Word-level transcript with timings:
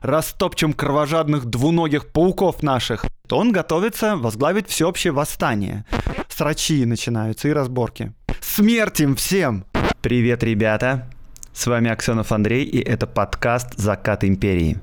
растопчем 0.00 0.72
кровожадных 0.72 1.46
двуногих 1.46 2.06
пауков 2.06 2.62
наших, 2.62 3.04
то 3.26 3.38
он 3.38 3.52
готовится 3.52 4.16
возглавить 4.16 4.68
всеобщее 4.68 5.12
восстание. 5.12 5.84
Срачи 6.28 6.84
начинаются 6.84 7.48
и 7.48 7.52
разборки. 7.52 8.12
Смерть 8.40 9.00
им 9.00 9.16
всем! 9.16 9.64
Привет, 10.00 10.42
ребята! 10.42 11.08
С 11.52 11.66
вами 11.66 11.90
Аксенов 11.90 12.30
Андрей, 12.30 12.64
и 12.64 12.80
это 12.80 13.06
подкаст 13.06 13.74
«Закат 13.76 14.22
империи». 14.24 14.78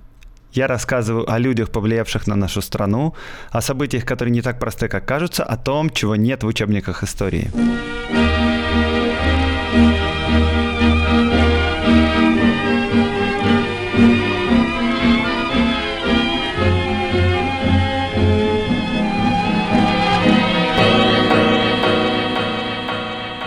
Я 0.52 0.68
рассказываю 0.68 1.30
о 1.30 1.38
людях, 1.38 1.70
повлиявших 1.70 2.28
на 2.28 2.36
нашу 2.36 2.62
страну, 2.62 3.14
о 3.52 3.62
событиях, 3.62 4.06
которые 4.06 4.32
не 4.32 4.42
так 4.42 4.60
просты, 4.60 4.88
как 4.88 5.06
кажутся, 5.06 5.44
о 5.44 5.58
том, 5.58 5.90
чего 5.90 6.16
нет 6.16 6.44
в 6.44 6.48
учебниках 6.48 7.04
истории. 7.04 7.52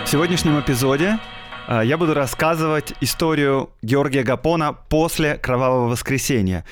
В 0.08 0.10
сегодняшнем 0.10 0.58
эпизоде 0.58 1.18
а, 1.66 1.82
я 1.82 1.98
буду 1.98 2.14
рассказывать 2.14 2.94
историю 3.02 3.68
Георгия 3.82 4.22
Гапона 4.22 4.72
после 4.72 5.34
Кровавого 5.34 5.90
воскресенья. 5.90 6.64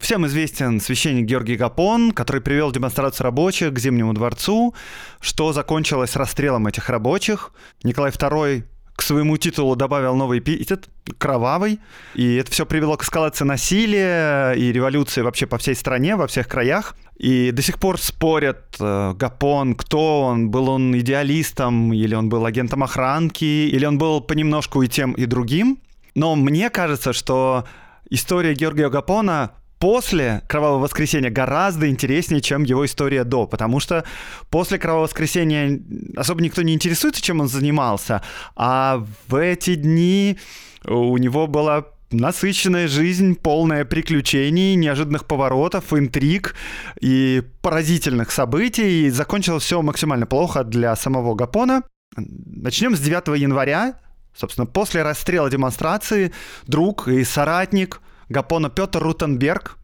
Всем 0.00 0.26
известен 0.26 0.80
священник 0.80 1.26
Георгий 1.26 1.54
Гапон, 1.54 2.10
который 2.10 2.40
привел 2.42 2.72
демонстрацию 2.72 3.22
рабочих 3.22 3.72
к 3.72 3.78
Зимнему 3.78 4.14
дворцу, 4.14 4.74
что 5.20 5.52
закончилось 5.52 6.16
расстрелом 6.16 6.66
этих 6.66 6.88
рабочих. 6.88 7.52
Николай 7.84 8.10
II 8.10 8.64
к 9.02 9.04
своему 9.04 9.36
титулу 9.36 9.74
добавил 9.74 10.14
новый 10.14 10.38
эпитет 10.38 10.88
кровавый, 11.18 11.80
и 12.14 12.36
это 12.36 12.52
все 12.52 12.64
привело 12.64 12.96
к 12.96 13.02
эскалации 13.02 13.44
насилия 13.44 14.52
и 14.52 14.70
революции 14.70 15.22
вообще 15.22 15.46
по 15.46 15.58
всей 15.58 15.74
стране, 15.74 16.14
во 16.14 16.28
всех 16.28 16.46
краях. 16.46 16.94
И 17.16 17.50
до 17.50 17.62
сих 17.62 17.80
пор 17.80 17.98
спорят 17.98 18.76
э, 18.78 19.14
Гапон, 19.14 19.74
кто 19.74 20.22
он, 20.22 20.50
был 20.50 20.68
он 20.68 20.96
идеалистом, 20.96 21.92
или 21.92 22.14
он 22.14 22.28
был 22.28 22.46
агентом 22.46 22.84
охранки, 22.84 23.44
или 23.44 23.84
он 23.84 23.98
был 23.98 24.20
понемножку 24.20 24.82
и 24.82 24.88
тем, 24.88 25.14
и 25.14 25.26
другим. 25.26 25.80
Но 26.14 26.36
мне 26.36 26.70
кажется, 26.70 27.12
что 27.12 27.64
история 28.08 28.54
Георгия 28.54 28.88
Гапона 28.88 29.50
после 29.82 30.44
Кровавого 30.46 30.78
воскресенья 30.78 31.28
гораздо 31.28 31.88
интереснее, 31.88 32.40
чем 32.40 32.62
его 32.62 32.86
история 32.86 33.24
до, 33.24 33.48
потому 33.48 33.80
что 33.80 34.04
после 34.48 34.78
Кровавого 34.78 35.06
воскресенья 35.06 35.76
особо 36.16 36.40
никто 36.40 36.62
не 36.62 36.72
интересуется, 36.72 37.20
чем 37.20 37.40
он 37.40 37.48
занимался, 37.48 38.22
а 38.54 39.04
в 39.26 39.34
эти 39.34 39.74
дни 39.74 40.38
у 40.86 41.18
него 41.18 41.48
была 41.48 41.86
насыщенная 42.12 42.86
жизнь, 42.86 43.34
полная 43.34 43.84
приключений, 43.84 44.76
неожиданных 44.76 45.26
поворотов, 45.26 45.92
интриг 45.92 46.54
и 47.00 47.42
поразительных 47.60 48.30
событий. 48.30 49.06
И 49.06 49.10
закончилось 49.10 49.64
все 49.64 49.82
максимально 49.82 50.26
плохо 50.26 50.62
для 50.62 50.94
самого 50.94 51.34
Гапона. 51.34 51.82
Начнем 52.16 52.94
с 52.94 53.00
9 53.00 53.36
января. 53.36 53.98
Собственно, 54.32 54.66
после 54.66 55.02
расстрела 55.02 55.50
демонстрации 55.50 56.32
друг 56.68 57.08
и 57.08 57.24
соратник– 57.24 58.00
Гапона 58.32 58.70
Петр 58.70 59.00
Рутенберг, 59.02 59.78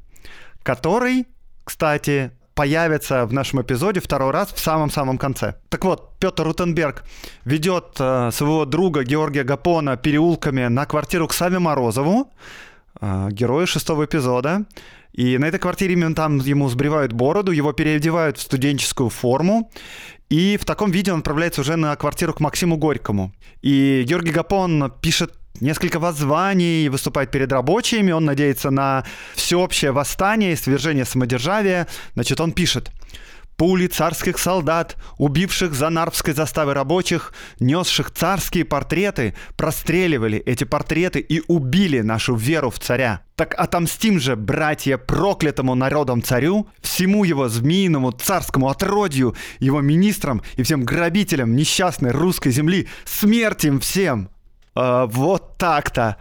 который, 0.63 1.27
кстати, 1.65 2.33
появится 2.59 3.25
в 3.25 3.33
нашем 3.33 3.63
эпизоде 3.63 4.01
второй 4.01 4.33
раз 4.33 4.53
в 4.53 4.59
самом-самом 4.59 5.17
конце. 5.17 5.55
Так 5.69 5.85
вот, 5.85 6.19
Петр 6.19 6.43
Рутенберг 6.43 7.05
ведет 7.45 7.95
э, 8.01 8.31
своего 8.33 8.65
друга 8.65 9.05
Георгия 9.05 9.45
Гапона 9.45 9.97
переулками 9.97 10.67
на 10.67 10.85
квартиру 10.85 11.29
к 11.29 11.33
Саве 11.33 11.61
Морозову, 11.61 12.33
э, 13.01 13.29
герою 13.31 13.69
шестого 13.69 14.07
эпизода. 14.07 14.65
И 15.13 15.39
на 15.39 15.47
этой 15.47 15.61
квартире 15.61 15.93
именно 15.93 16.17
там 16.17 16.39
ему 16.39 16.69
сбривают 16.69 17.13
бороду, 17.13 17.53
его 17.53 17.73
переодевают 17.73 18.39
в 18.39 18.43
студенческую 18.43 19.09
форму. 19.09 19.71
И 20.29 20.57
в 20.57 20.65
таком 20.65 20.91
виде 20.91 21.13
он 21.13 21.21
отправляется 21.21 21.61
уже 21.61 21.77
на 21.77 21.95
квартиру 21.95 22.35
к 22.35 22.41
Максиму 22.41 22.77
Горькому. 22.77 23.33
И 23.63 24.05
Георгий 24.05 24.33
Гапон 24.33 24.92
пишет 25.01 25.33
несколько 25.61 25.98
воззваний, 25.98 26.89
выступает 26.89 27.30
перед 27.30 27.52
рабочими, 27.52 28.13
он 28.13 28.24
надеется 28.24 28.70
на 28.70 29.05
всеобщее 29.35 29.92
восстание 29.92 30.52
и 30.52 30.57
свержение 30.57 31.05
самодержавия. 31.05 31.86
Значит, 32.14 32.41
он 32.41 32.52
пишет. 32.52 32.91
Пули 33.58 33.89
царских 33.89 34.39
солдат, 34.39 34.96
убивших 35.17 35.74
за 35.74 35.91
нарвской 35.91 36.33
заставы 36.33 36.74
рабочих, 36.74 37.33
несших 37.58 38.13
царские 38.13 38.64
портреты, 38.64 39.35
простреливали 39.57 40.39
эти 40.39 40.63
портреты 40.63 41.19
и 41.19 41.42
убили 41.48 42.01
нашу 42.01 42.36
веру 42.36 42.70
в 42.70 42.79
царя. 42.79 43.23
Так 43.35 43.57
отомстим 43.58 44.20
же, 44.20 44.36
братья, 44.36 44.96
проклятому 44.96 45.75
народом 45.75 46.23
царю, 46.23 46.69
всему 46.83 47.25
его 47.25 47.48
змеиному 47.48 48.13
царскому 48.13 48.69
отродью, 48.69 49.35
его 49.58 49.80
министрам 49.80 50.40
и 50.55 50.63
всем 50.63 50.85
грабителям 50.85 51.57
несчастной 51.57 52.13
русской 52.13 52.52
земли, 52.52 52.86
смерть 53.07 53.64
им 53.64 53.80
всем!» 53.80 54.30
Э, 54.78 55.06
вот 55.11 55.58
так-то. 55.58 56.16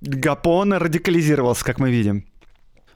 Гапон 0.00 0.72
радикализировался, 0.74 1.64
как 1.64 1.78
мы 1.78 1.90
видим. 1.90 2.26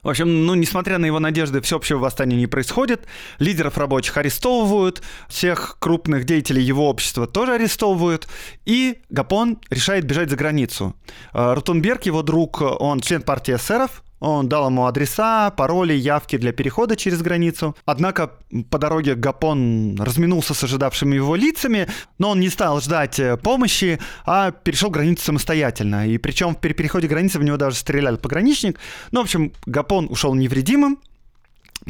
В 0.03 0.09
общем, 0.09 0.45
ну, 0.45 0.55
несмотря 0.55 0.97
на 0.97 1.05
его 1.05 1.19
надежды, 1.19 1.59
всеобщего 1.61 1.97
восстания 1.99 2.37
не 2.37 2.47
происходит. 2.47 3.05
Лидеров 3.39 3.77
рабочих 3.77 4.15
арестовывают, 4.17 5.01
всех 5.27 5.77
крупных 5.79 6.23
деятелей 6.23 6.61
его 6.61 6.89
общества 6.89 7.27
тоже 7.27 7.53
арестовывают. 7.53 8.27
И 8.65 8.99
Гапон 9.09 9.59
решает 9.69 10.05
бежать 10.05 10.29
за 10.29 10.35
границу. 10.35 10.95
Э, 11.33 11.53
Рутенберг, 11.53 12.03
его 12.03 12.21
друг, 12.21 12.61
он 12.61 12.99
член 12.99 13.21
партии 13.21 13.55
эсеров, 13.55 14.03
он 14.19 14.49
дал 14.49 14.67
ему 14.67 14.85
адреса, 14.85 15.51
пароли, 15.51 15.93
явки 15.93 16.37
для 16.37 16.51
перехода 16.51 16.95
через 16.95 17.21
границу. 17.21 17.75
Однако 17.85 18.31
по 18.69 18.77
дороге 18.77 19.15
Гапон 19.15 19.95
разминулся 19.99 20.53
с 20.53 20.63
ожидавшими 20.63 21.15
его 21.15 21.35
лицами, 21.35 21.87
но 22.17 22.31
он 22.31 22.39
не 22.39 22.49
стал 22.49 22.81
ждать 22.81 23.19
э, 23.19 23.37
помощи, 23.37 23.99
а 24.25 24.51
перешел 24.51 24.89
границу 24.89 25.23
самостоятельно. 25.23 26.07
И 26.07 26.17
причем 26.17 26.55
при 26.55 26.73
переходе 26.73 27.07
границы 27.07 27.39
в 27.39 27.43
него 27.43 27.57
даже 27.57 27.77
стрелял 27.77 28.17
пограничник. 28.17 28.79
Ну, 29.11 29.21
в 29.21 29.23
общем, 29.23 29.53
Гапон 29.65 30.07
ушел 30.09 30.35
невредимым, 30.35 30.99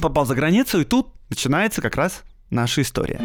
попал 0.01 0.25
за 0.25 0.35
границу, 0.35 0.81
и 0.81 0.85
тут 0.85 1.07
начинается 1.29 1.81
как 1.81 1.95
раз 1.95 2.23
наша 2.50 2.81
история. 2.81 3.19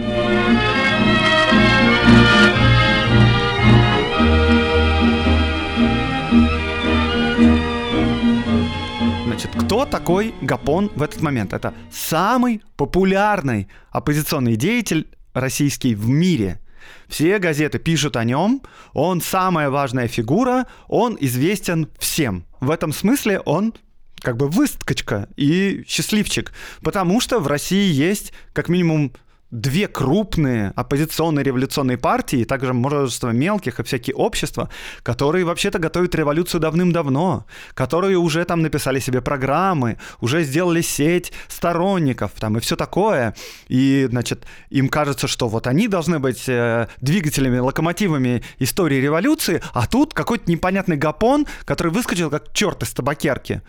Кто 9.74 9.86
такой 9.86 10.36
Гапон 10.40 10.88
в 10.94 11.02
этот 11.02 11.20
момент? 11.20 11.52
Это 11.52 11.74
самый 11.90 12.62
популярный 12.76 13.66
оппозиционный 13.90 14.54
деятель 14.54 15.08
российский 15.32 15.96
в 15.96 16.08
мире. 16.08 16.60
Все 17.08 17.40
газеты 17.40 17.80
пишут 17.80 18.16
о 18.16 18.22
нем, 18.22 18.62
он 18.92 19.20
самая 19.20 19.70
важная 19.70 20.06
фигура, 20.06 20.68
он 20.86 21.16
известен 21.18 21.88
всем. 21.98 22.46
В 22.60 22.70
этом 22.70 22.92
смысле 22.92 23.40
он 23.40 23.74
как 24.20 24.36
бы 24.36 24.46
выскочка 24.46 25.28
и 25.34 25.82
счастливчик, 25.88 26.52
потому 26.80 27.20
что 27.20 27.40
в 27.40 27.48
России 27.48 27.92
есть 27.92 28.32
как 28.52 28.68
минимум 28.68 29.12
две 29.54 29.86
крупные 29.86 30.72
оппозиционные 30.74 31.44
революционные 31.44 31.96
партии, 31.96 32.40
и 32.40 32.44
также 32.44 32.74
множество 32.74 33.30
мелких 33.30 33.78
и 33.78 33.84
всякие 33.84 34.16
общества, 34.16 34.68
которые 35.02 35.44
вообще-то 35.44 35.78
готовят 35.78 36.14
революцию 36.14 36.60
давным-давно, 36.60 37.46
которые 37.74 38.18
уже 38.18 38.44
там 38.44 38.62
написали 38.62 38.98
себе 38.98 39.22
программы, 39.22 39.98
уже 40.20 40.42
сделали 40.42 40.80
сеть 40.80 41.32
сторонников 41.48 42.32
там 42.38 42.58
и 42.58 42.60
все 42.60 42.74
такое. 42.74 43.34
И, 43.68 44.08
значит, 44.10 44.44
им 44.70 44.88
кажется, 44.88 45.28
что 45.28 45.48
вот 45.48 45.68
они 45.68 45.86
должны 45.86 46.18
быть 46.18 46.48
э, 46.48 46.88
двигателями, 47.00 47.58
локомотивами 47.58 48.42
истории 48.58 48.96
революции, 48.96 49.62
а 49.72 49.86
тут 49.86 50.14
какой-то 50.14 50.50
непонятный 50.50 50.96
гапон, 50.96 51.46
который 51.64 51.92
выскочил 51.92 52.28
как 52.28 52.52
черт 52.52 52.82
из 52.82 52.92
табакерки. 52.92 53.62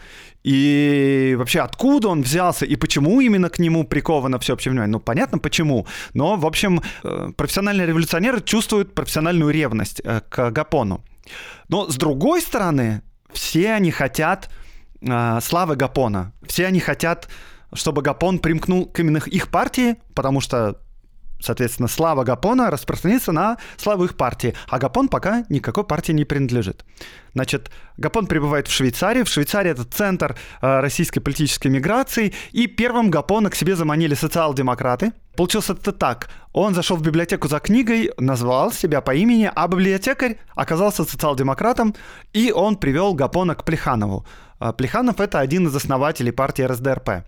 И 0.46 1.34
вообще, 1.40 1.62
откуда 1.62 2.10
он 2.10 2.22
взялся 2.22 2.66
и 2.68 2.76
почему 2.76 3.20
именно 3.20 3.50
к 3.50 3.58
нему 3.58 3.84
приковано 3.84 4.38
всеобщее 4.38 4.72
внимание? 4.74 4.92
Ну, 4.92 5.00
понятно, 5.00 5.40
почему. 5.40 5.75
Но, 6.14 6.38
в 6.38 6.46
общем, 6.46 6.82
э, 7.04 7.30
профессиональные 7.36 7.88
революционеры 7.88 8.42
чувствуют 8.42 8.94
профессиональную 8.96 9.52
ревность 9.52 10.02
э, 10.04 10.22
к 10.30 10.52
Гапону. 10.52 11.04
Но, 11.68 11.90
с 11.90 11.96
другой 11.96 12.42
стороны, 12.42 13.02
все 13.34 13.74
они 13.74 13.92
хотят 13.92 14.50
э, 15.02 15.40
славы 15.42 15.76
Гапона. 15.76 16.32
Все 16.48 16.68
они 16.68 16.80
хотят, 16.80 17.28
чтобы 17.74 18.02
Гапон 18.02 18.40
примкнул 18.40 18.86
к 18.86 19.00
именно 19.00 19.18
их 19.18 19.50
партии, 19.50 19.96
потому 20.14 20.42
что 20.42 20.80
Соответственно, 21.40 21.88
слава 21.88 22.24
Гапона 22.24 22.72
распространится 22.72 23.32
на 23.32 23.58
славу 23.78 24.06
их 24.06 24.16
партии, 24.16 24.56
а 24.70 24.80
Гапон 24.80 25.10
пока 25.10 25.44
никакой 25.50 25.84
партии 25.84 26.14
не 26.14 26.26
принадлежит. 26.26 26.86
Значит, 27.36 27.70
Гапон 27.98 28.28
прибывает 28.28 28.68
в 28.68 28.72
Швейцарии. 28.72 29.24
В 29.24 29.28
Швейцарии 29.28 29.72
это 29.72 29.84
центр 29.84 30.38
э, 30.62 30.80
российской 30.80 31.20
политической 31.20 31.68
миграции. 31.68 32.34
И 32.54 32.66
первым 32.66 33.12
Гапона 33.12 33.50
к 33.50 33.56
себе 33.56 33.76
заманили 33.76 34.16
социал-демократы. 34.16 35.12
Получилось 35.36 35.70
это 35.70 35.92
так. 35.92 36.30
Он 36.54 36.74
зашел 36.74 36.96
в 36.96 37.02
библиотеку 37.02 37.50
за 37.50 37.60
книгой, 37.60 38.12
назвал 38.18 38.72
себя 38.72 39.02
по 39.02 39.14
имени, 39.14 39.52
а 39.54 39.68
библиотекарь 39.68 40.38
оказался 40.56 41.04
социал-демократом, 41.04 41.94
и 42.32 42.54
он 42.54 42.78
привел 42.78 43.14
Гапона 43.14 43.54
к 43.54 43.66
Плеханову. 43.66 44.26
А, 44.58 44.72
Плеханов— 44.72 45.20
это 45.20 45.40
один 45.40 45.68
из 45.68 45.76
основателей 45.76 46.32
партии 46.32 46.64
РСДРП. 46.64 47.26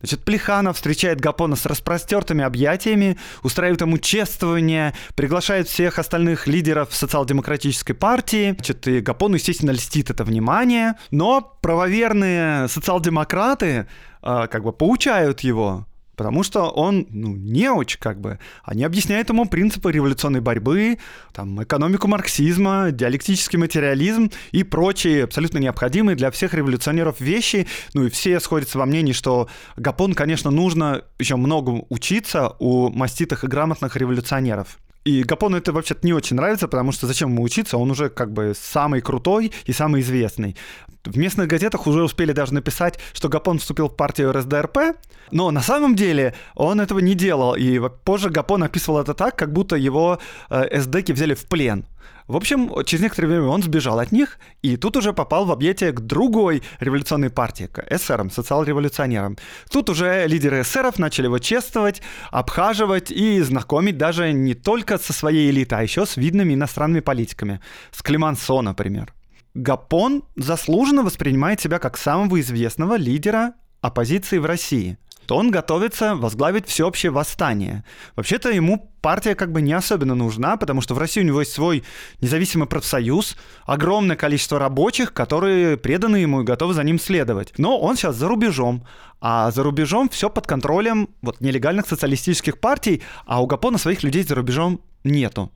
Значит, 0.00 0.24
Плеханов 0.24 0.76
встречает 0.76 1.20
Гапона 1.20 1.56
с 1.56 1.66
распростертыми 1.66 2.42
объятиями, 2.42 3.16
устраивает 3.42 3.80
ему 3.80 3.98
чествование, 3.98 4.92
приглашает 5.14 5.68
всех 5.68 5.98
остальных 5.98 6.46
лидеров 6.46 6.88
социал-демократической 6.92 7.94
партии. 7.94 8.52
Значит, 8.52 8.88
и 8.88 9.00
Гапону, 9.00 9.38
естественно, 9.44 9.72
льстит 9.72 10.10
это 10.10 10.24
внимание. 10.24 10.94
Но 11.10 11.58
правоверные 11.60 12.68
социал-демократы 12.68 13.86
а, 14.22 14.46
как 14.46 14.62
бы 14.64 14.72
поучают 14.72 15.40
его 15.40 15.86
Потому 16.16 16.42
что 16.44 16.70
он, 16.70 17.06
ну, 17.10 17.34
неуч, 17.34 17.96
как 17.98 18.20
бы. 18.20 18.38
Они 18.62 18.84
объясняют 18.84 19.28
ему 19.30 19.46
принципы 19.46 19.90
революционной 19.90 20.40
борьбы, 20.40 20.98
там, 21.32 21.62
экономику 21.62 22.06
марксизма, 22.06 22.90
диалектический 22.92 23.58
материализм 23.58 24.30
и 24.52 24.62
прочие 24.62 25.24
абсолютно 25.24 25.58
необходимые 25.58 26.14
для 26.16 26.30
всех 26.30 26.54
революционеров 26.54 27.20
вещи. 27.20 27.66
Ну 27.94 28.04
и 28.04 28.10
все 28.10 28.38
сходятся 28.38 28.78
во 28.78 28.86
мнении, 28.86 29.12
что 29.12 29.48
Гапон, 29.76 30.14
конечно, 30.14 30.50
нужно 30.50 31.02
еще 31.18 31.36
много 31.36 31.84
учиться 31.88 32.54
у 32.60 32.90
маститых 32.90 33.42
и 33.42 33.48
грамотных 33.48 33.96
революционеров. 33.96 34.78
И 35.04 35.22
Гапону 35.22 35.58
это 35.58 35.72
вообще-то 35.72 36.06
не 36.06 36.14
очень 36.14 36.36
нравится, 36.36 36.66
потому 36.66 36.90
что 36.90 37.06
зачем 37.06 37.30
ему 37.30 37.42
учиться, 37.42 37.76
он 37.76 37.90
уже 37.90 38.08
как 38.08 38.32
бы 38.32 38.54
самый 38.58 39.02
крутой 39.02 39.52
и 39.66 39.72
самый 39.72 40.00
известный. 40.00 40.56
В 41.04 41.18
местных 41.18 41.46
газетах 41.46 41.86
уже 41.86 42.02
успели 42.02 42.32
даже 42.32 42.54
написать, 42.54 42.98
что 43.12 43.28
Гапон 43.28 43.58
вступил 43.58 43.88
в 43.88 43.96
партию 43.96 44.32
РСДРП, 44.32 44.96
но 45.30 45.50
на 45.50 45.60
самом 45.60 45.94
деле 45.94 46.34
он 46.54 46.80
этого 46.80 47.00
не 47.00 47.14
делал. 47.14 47.54
И 47.54 47.78
позже 48.04 48.30
Гапон 48.30 48.62
описывал 48.62 49.00
это 49.00 49.12
так, 49.12 49.36
как 49.36 49.52
будто 49.52 49.76
его 49.76 50.18
э, 50.48 50.80
СДКи 50.80 51.12
взяли 51.12 51.34
в 51.34 51.44
плен. 51.46 51.84
В 52.26 52.36
общем, 52.36 52.70
через 52.84 53.02
некоторое 53.02 53.28
время 53.28 53.46
он 53.48 53.62
сбежал 53.62 53.98
от 53.98 54.10
них, 54.10 54.38
и 54.62 54.78
тут 54.78 54.96
уже 54.96 55.12
попал 55.12 55.44
в 55.44 55.52
объятие 55.52 55.92
к 55.92 56.00
другой 56.00 56.62
революционной 56.80 57.28
партии, 57.28 57.68
к 57.70 57.84
эсерам, 57.90 58.30
социал-революционерам. 58.30 59.36
Тут 59.70 59.90
уже 59.90 60.26
лидеры 60.26 60.62
эсеров 60.62 60.98
начали 60.98 61.26
его 61.26 61.38
чествовать, 61.38 62.00
обхаживать 62.30 63.10
и 63.10 63.40
знакомить 63.42 63.98
даже 63.98 64.32
не 64.32 64.54
только 64.54 64.96
со 64.96 65.12
своей 65.12 65.50
элитой, 65.50 65.80
а 65.80 65.82
еще 65.82 66.06
с 66.06 66.16
видными 66.16 66.54
иностранными 66.54 67.00
политиками. 67.00 67.60
С 67.92 68.00
Климансо, 68.02 68.62
например. 68.62 69.12
Гапон 69.52 70.24
заслуженно 70.34 71.02
воспринимает 71.02 71.60
себя 71.60 71.78
как 71.78 71.98
самого 71.98 72.40
известного 72.40 72.96
лидера 72.96 73.52
оппозиции 73.82 74.38
в 74.38 74.46
России 74.46 74.96
то 75.26 75.36
он 75.36 75.50
готовится 75.50 76.14
возглавить 76.14 76.66
всеобщее 76.66 77.10
восстание. 77.10 77.84
Вообще-то 78.16 78.50
ему 78.50 78.90
партия 79.00 79.34
как 79.34 79.52
бы 79.52 79.60
не 79.60 79.72
особенно 79.72 80.14
нужна, 80.14 80.56
потому 80.56 80.80
что 80.80 80.94
в 80.94 80.98
России 80.98 81.20
у 81.20 81.24
него 81.24 81.40
есть 81.40 81.52
свой 81.52 81.84
независимый 82.20 82.66
профсоюз, 82.66 83.36
огромное 83.66 84.16
количество 84.16 84.58
рабочих, 84.58 85.12
которые 85.12 85.76
преданы 85.76 86.16
ему 86.16 86.40
и 86.40 86.44
готовы 86.44 86.74
за 86.74 86.84
ним 86.84 86.98
следовать. 86.98 87.52
Но 87.58 87.78
он 87.78 87.96
сейчас 87.96 88.16
за 88.16 88.28
рубежом, 88.28 88.86
а 89.20 89.50
за 89.50 89.62
рубежом 89.62 90.08
все 90.08 90.30
под 90.30 90.46
контролем 90.46 91.08
вот 91.22 91.40
нелегальных 91.40 91.86
социалистических 91.86 92.58
партий, 92.58 93.02
а 93.26 93.42
у 93.42 93.46
Гапона 93.46 93.78
своих 93.78 94.02
людей 94.02 94.22
за 94.22 94.34
рубежом 94.34 94.80
нету. 95.04 95.52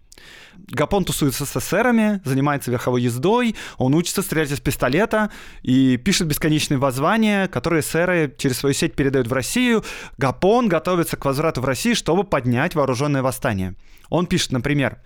Гапон 0.56 1.04
тусуется 1.04 1.46
с 1.46 1.56
эсерами, 1.56 2.20
занимается 2.24 2.70
верховой 2.70 3.02
ездой, 3.02 3.54
он 3.78 3.94
учится 3.94 4.22
стрелять 4.22 4.50
из 4.50 4.60
пистолета 4.60 5.30
и 5.62 5.96
пишет 5.96 6.26
бесконечные 6.26 6.78
воззвания, 6.78 7.46
которые 7.48 7.80
эсеры 7.80 8.34
через 8.36 8.58
свою 8.58 8.74
сеть 8.74 8.94
передают 8.94 9.28
в 9.28 9.32
Россию. 9.32 9.84
Гапон 10.18 10.68
готовится 10.68 11.16
к 11.16 11.24
возврату 11.24 11.60
в 11.60 11.64
Россию, 11.64 11.96
чтобы 11.96 12.24
поднять 12.24 12.74
вооруженное 12.74 13.22
восстание. 13.22 13.76
Он 14.10 14.26
пишет, 14.26 14.52
например, 14.52 14.98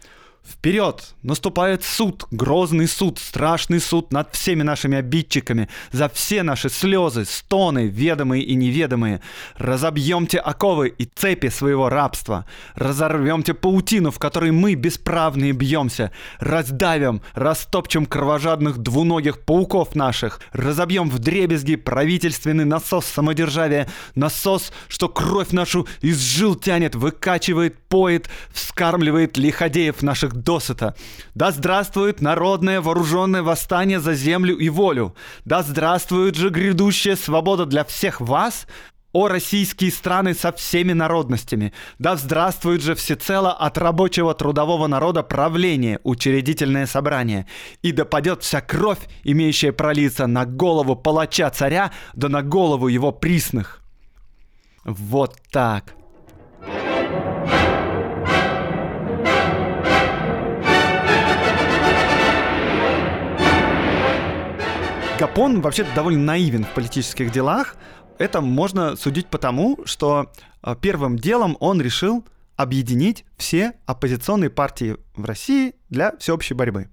Вперед! 0.45 1.15
Наступает 1.23 1.85
суд, 1.85 2.27
грозный 2.33 2.89
суд, 2.89 3.21
страшный 3.21 3.79
суд 3.79 4.13
над 4.13 4.35
всеми 4.35 4.63
нашими 4.63 4.99
обидчиками, 4.99 5.69
за 5.93 6.09
все 6.09 6.43
наши 6.43 6.69
слезы, 6.69 7.25
стоны, 7.25 7.87
ведомые 7.87 8.43
и 8.43 8.57
неведомые. 8.57 9.21
Разобьемте 9.57 10.39
оковы 10.39 10.89
и 10.89 11.05
цепи 11.05 11.49
своего 11.49 11.89
рабства. 11.89 12.45
Разорвемте 12.75 13.55
паутину, 13.55 14.11
в 14.11 14.19
которой 14.19 14.51
мы, 14.51 14.75
бесправные, 14.75 15.53
бьемся. 15.53 16.11
Раздавим, 16.41 17.23
растопчем 17.35 18.05
кровожадных 18.05 18.79
двуногих 18.79 19.41
пауков 19.41 19.95
наших. 19.95 20.41
Разобьем 20.53 21.09
в 21.09 21.21
дребезги 21.21 21.77
правительственный 21.77 22.65
насос 22.65 23.07
самодержавия. 23.07 23.89
Насос, 24.17 24.73
что 24.89 25.09
кровь 25.09 25.53
нашу 25.53 25.87
из 26.01 26.19
жил 26.19 26.57
тянет, 26.57 26.97
выкачивает, 26.97 27.79
поет, 27.79 28.29
вскармливает 28.53 29.37
лиходеев 29.39 30.03
наших 30.03 30.32
всех 30.33 30.43
досыта. 30.43 30.95
Да 31.35 31.51
здравствует 31.51 32.21
народное 32.21 32.81
вооруженное 32.81 33.43
восстание 33.43 34.01
за 34.01 34.15
землю 34.15 34.57
и 34.57 34.69
волю. 34.69 35.15
Да 35.45 35.63
здравствует 35.63 36.37
же 36.37 36.51
грядущая 36.51 37.17
свобода 37.17 37.67
для 37.67 37.85
всех 37.85 38.21
вас, 38.21 38.67
о 39.15 39.29
российские 39.29 39.91
страны 39.91 40.33
со 40.33 40.53
всеми 40.53 40.95
народностями. 40.95 41.75
Да 41.99 42.17
здравствует 42.17 42.81
же 42.81 42.95
всецело 42.95 43.53
от 43.53 43.77
рабочего 43.77 44.33
трудового 44.33 44.87
народа 44.87 45.23
правление, 45.23 46.01
учредительное 46.03 46.87
собрание. 46.87 47.47
И 47.83 47.93
да 47.93 48.07
падет 48.07 48.43
вся 48.43 48.63
кровь, 48.63 49.01
имеющая 49.23 49.73
пролиться 49.73 50.27
на 50.27 50.47
голову 50.47 50.97
палача 50.97 51.51
царя, 51.51 51.93
да 52.15 52.31
на 52.31 52.43
голову 52.43 52.89
его 52.89 53.13
присных. 53.13 53.83
Вот 54.87 55.37
так. 55.51 55.95
Гапон 65.23 65.61
вообще 65.61 65.87
довольно 65.95 66.21
наивен 66.21 66.65
в 66.65 66.75
политических 66.75 67.31
делах. 67.31 67.77
Это 68.19 68.41
можно 68.41 68.97
судить 68.97 69.29
потому, 69.29 69.79
что 69.85 70.33
э, 70.65 70.75
первым 70.81 71.17
делом 71.17 71.57
он 71.61 71.81
решил 71.81 72.27
объединить 72.57 73.25
все 73.37 73.75
оппозиционные 73.87 74.51
партии 74.51 74.97
в 75.15 75.25
России 75.25 75.77
для 75.91 76.17
всеобщей 76.17 76.55
борьбы. 76.55 76.89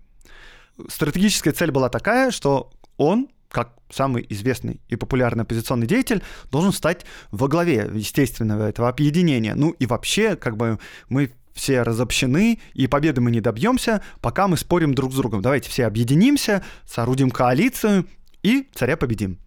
Стратегическая 0.89 1.53
цель 1.53 1.71
была 1.71 1.89
такая, 1.89 2.29
что 2.29 2.69
он, 2.97 3.29
как 3.49 3.73
самый 3.89 4.23
известный 4.29 4.79
и 4.89 4.95
популярный 4.95 5.41
оппозиционный 5.41 5.87
деятель, 5.87 6.21
должен 6.51 6.71
стать 6.71 7.07
во 7.31 7.47
главе 7.47 7.89
естественного 7.91 8.69
этого 8.69 8.89
объединения. 8.89 9.55
Ну 9.55 9.71
и 9.71 9.87
вообще, 9.87 10.35
как 10.35 10.55
бы 10.55 10.77
мы 11.07 11.31
все 11.55 11.81
разобщены, 11.81 12.59
и 12.75 12.85
победы 12.85 13.21
мы 13.21 13.31
не 13.31 13.41
добьемся, 13.41 14.03
пока 14.21 14.47
мы 14.47 14.55
спорим 14.55 14.93
друг 14.93 15.13
с 15.13 15.15
другом. 15.15 15.41
Давайте 15.41 15.69
все 15.69 15.87
объединимся, 15.87 16.63
соорудим 16.85 17.31
коалицию 17.31 18.05
и 18.43 18.69
царя 18.73 18.97
победим. 18.97 19.39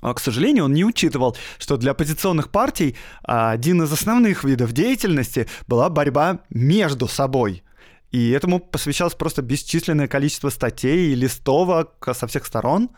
А, 0.00 0.14
к 0.14 0.20
сожалению, 0.20 0.64
он 0.64 0.74
не 0.74 0.84
учитывал, 0.84 1.36
что 1.58 1.76
для 1.76 1.92
оппозиционных 1.92 2.50
партий 2.50 2.96
а, 3.22 3.50
один 3.50 3.82
из 3.82 3.92
основных 3.92 4.44
видов 4.44 4.72
деятельности 4.72 5.48
была 5.66 5.88
борьба 5.88 6.40
между 6.50 7.08
собой. 7.08 7.62
И 8.12 8.30
этому 8.30 8.60
посвящалось 8.60 9.14
просто 9.14 9.42
бесчисленное 9.42 10.06
количество 10.06 10.48
статей 10.48 11.12
и 11.12 11.14
листовок 11.14 12.08
со 12.14 12.26
всех 12.26 12.46
сторон. 12.46 12.90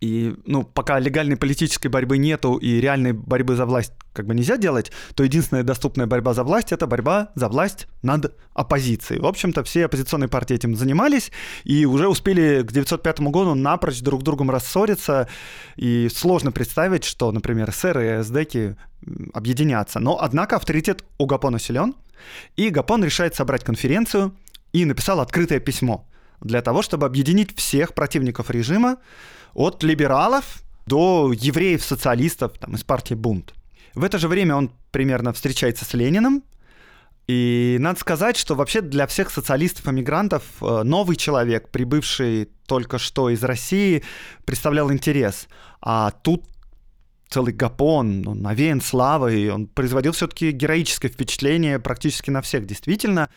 И, 0.00 0.34
ну, 0.44 0.64
пока 0.64 0.98
легальной 0.98 1.36
политической 1.36 1.88
борьбы 1.88 2.18
нету 2.18 2.56
и 2.56 2.80
реальной 2.80 3.12
борьбы 3.12 3.54
за 3.54 3.64
власть 3.64 3.92
как 4.12 4.26
бы 4.26 4.34
нельзя 4.34 4.56
делать, 4.56 4.90
то 5.14 5.22
единственная 5.22 5.62
доступная 5.62 6.06
борьба 6.06 6.34
за 6.34 6.42
власть— 6.42 6.70
это 6.72 6.86
борьба 6.86 7.30
за 7.34 7.48
власть 7.48 7.86
над 8.02 8.34
оппозицией. 8.54 9.20
В 9.20 9.26
общем-то, 9.26 9.62
все 9.62 9.84
оппозиционные 9.84 10.28
партии 10.28 10.56
этим 10.56 10.74
занимались 10.74 11.30
и 11.64 11.84
уже 11.86 12.08
успели 12.08 12.62
к 12.62 12.72
905 12.72 13.20
году 13.20 13.54
напрочь 13.54 14.00
друг 14.00 14.22
с 14.22 14.24
другом 14.24 14.50
рассориться. 14.50 15.28
И 15.76 16.08
сложно 16.12 16.50
представить, 16.50 17.04
что, 17.04 17.30
например, 17.30 17.70
СССР 17.70 17.98
и 18.00 18.22
СДКи 18.22 18.76
объединятся. 19.32 20.00
Но, 20.00 20.18
однако, 20.20 20.56
авторитет 20.56 21.04
у 21.18 21.26
Гапона 21.26 21.58
силен, 21.58 21.94
и 22.56 22.70
Гапон 22.70 23.04
решает 23.04 23.34
собрать 23.34 23.62
конференцию— 23.62 24.34
и 24.82 24.84
написал 24.84 25.20
открытое 25.20 25.60
письмо 25.60 26.06
для 26.40 26.62
того, 26.62 26.82
чтобы 26.82 27.06
объединить 27.06 27.56
всех 27.56 27.94
противников 27.94 28.50
режима 28.50 28.98
от 29.54 29.82
либералов 29.82 30.62
до 30.86 31.32
евреев-социалистов 31.32 32.58
там, 32.58 32.74
из 32.74 32.84
партии 32.84 33.14
Бунт. 33.14 33.54
В 33.94 34.04
это 34.04 34.18
же 34.18 34.28
время 34.28 34.54
он 34.54 34.70
примерно 34.90 35.32
встречается 35.32 35.84
с 35.84 35.94
Лениным, 35.94 36.44
и 37.26 37.76
надо 37.80 37.98
сказать, 37.98 38.36
что 38.36 38.54
вообще 38.54 38.82
для 38.82 39.06
всех 39.06 39.30
социалистов-эмигрантов 39.30 40.44
э, 40.60 40.82
новый 40.84 41.16
человек, 41.16 41.70
прибывший 41.70 42.50
только 42.66 42.98
что 42.98 43.30
из 43.30 43.42
России, 43.42 44.04
представлял 44.44 44.92
интерес. 44.92 45.48
А 45.80 46.12
тут 46.12 46.44
целый 47.28 47.52
гапон, 47.52 48.26
он 48.28 48.42
навеян 48.42 48.80
славой, 48.80 49.50
он 49.50 49.66
производил 49.66 50.12
все-таки 50.12 50.52
героическое 50.52 51.10
впечатление 51.10 51.80
практически 51.80 52.30
на 52.30 52.42
всех, 52.42 52.64
действительно. 52.66 53.28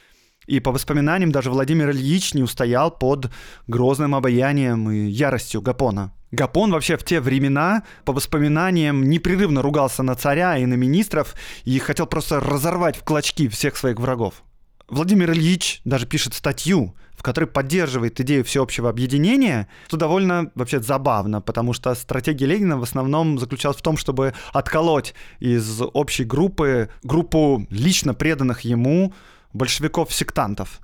И 0.50 0.60
по 0.60 0.72
воспоминаниям 0.72 1.32
даже 1.32 1.52
Владимир 1.52 1.92
Ильич 1.92 2.34
не 2.34 2.42
устоял 2.42 2.90
под 2.90 3.30
грозным 3.68 4.16
обаянием 4.16 4.90
и 4.90 5.06
яростью 5.06 5.62
Гапона. 5.62 6.12
Гапон 6.32 6.72
вообще 6.72 6.98
в 6.98 7.04
те 7.04 7.22
времена, 7.22 7.84
по 8.04 8.14
воспоминаниям, 8.14 9.08
непрерывно 9.08 9.62
ругался 9.62 10.02
на 10.02 10.16
царя 10.16 10.58
и 10.58 10.66
на 10.66 10.74
министров 10.74 11.36
и 11.66 11.78
хотел 11.78 12.08
просто 12.08 12.40
разорвать 12.40 12.98
в 12.98 13.04
клочки 13.04 13.48
всех 13.48 13.78
своих 13.78 14.00
врагов. 14.00 14.42
Владимир 14.88 15.32
Ильич 15.34 15.82
даже 15.86 16.08
пишет 16.08 16.34
статью, 16.34 16.96
в 17.16 17.22
которой 17.22 17.46
поддерживает 17.46 18.20
идею 18.20 18.44
всеобщего 18.44 18.90
объединения, 18.90 19.68
что 19.88 19.98
довольно 19.98 20.52
вообще 20.56 20.80
забавно, 20.80 21.42
потому 21.42 21.74
что 21.74 21.94
стратегия 21.94 22.48
Ленина 22.48 22.80
в 22.80 22.84
основном 22.84 23.38
заключалась 23.38 23.78
в 23.78 23.84
том, 23.84 23.98
чтобы 23.98 24.34
отколоть 24.52 25.14
из 25.40 25.80
общей 25.94 26.24
группы 26.24 26.90
группу 27.04 27.68
лично 27.70 28.16
преданных 28.16 28.62
ему 28.62 29.14
большевиков-сектантов. 29.54 30.82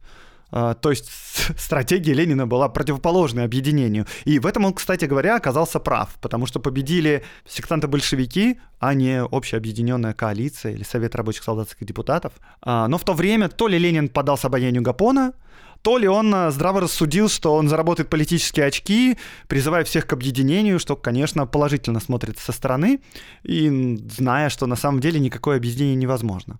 А, 0.51 0.73
то 0.73 0.89
есть 0.89 1.09
стратегия 1.57 2.13
Ленина 2.13 2.47
была 2.47 2.69
противоположной 2.69 3.43
объединению. 3.43 4.05
И 4.25 4.39
в 4.39 4.45
этом 4.45 4.65
он, 4.65 4.73
кстати 4.73 5.05
говоря, 5.05 5.35
оказался 5.35 5.79
прав, 5.79 6.15
потому 6.21 6.45
что 6.45 6.59
победили 6.59 7.23
сектанты-большевики, 7.47 8.59
а 8.79 8.93
не 8.93 9.23
общая 9.23 9.57
объединенная 9.57 10.13
коалиция 10.13 10.73
или 10.73 10.83
Совет 10.83 11.15
рабочих 11.15 11.43
солдатских 11.43 11.85
депутатов. 11.85 12.33
А, 12.61 12.87
но 12.87 12.97
в 12.97 13.03
то 13.03 13.13
время 13.13 13.49
то 13.49 13.67
ли 13.67 13.77
Ленин 13.77 14.09
подался 14.09 14.47
обаянию 14.47 14.81
Гапона, 14.81 15.33
то 15.81 15.97
ли 15.97 16.07
он 16.07 16.33
а, 16.33 16.51
здраво 16.51 16.81
рассудил, 16.81 17.29
что 17.29 17.53
он 17.53 17.67
заработает 17.67 18.09
политические 18.09 18.67
очки, 18.67 19.17
призывая 19.47 19.83
всех 19.83 20.07
к 20.07 20.13
объединению, 20.13 20.79
что, 20.79 20.95
конечно, 20.95 21.45
положительно 21.45 21.99
смотрится 21.99 22.45
со 22.45 22.51
стороны, 22.53 23.01
и 23.43 23.97
зная, 24.09 24.49
что 24.49 24.67
на 24.67 24.75
самом 24.75 24.99
деле 24.99 25.19
никакое 25.19 25.57
объединение 25.57 25.95
невозможно. 25.95 26.59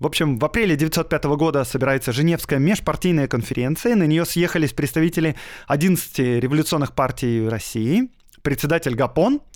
В 0.00 0.06
общем, 0.06 0.38
в 0.38 0.44
апреле 0.44 0.74
1905 0.74 1.24
года 1.36 1.64
собирается 1.64 2.12
Женевская 2.12 2.58
межпартийная 2.58 3.28
конференция. 3.28 3.94
На 3.94 4.04
нее 4.04 4.24
съехались 4.24 4.72
представители 4.72 5.36
11 5.66 6.18
революционных 6.18 6.92
партий 6.92 7.48
России, 7.48 8.10
председатель 8.42 8.94
Гапон– 8.94 9.40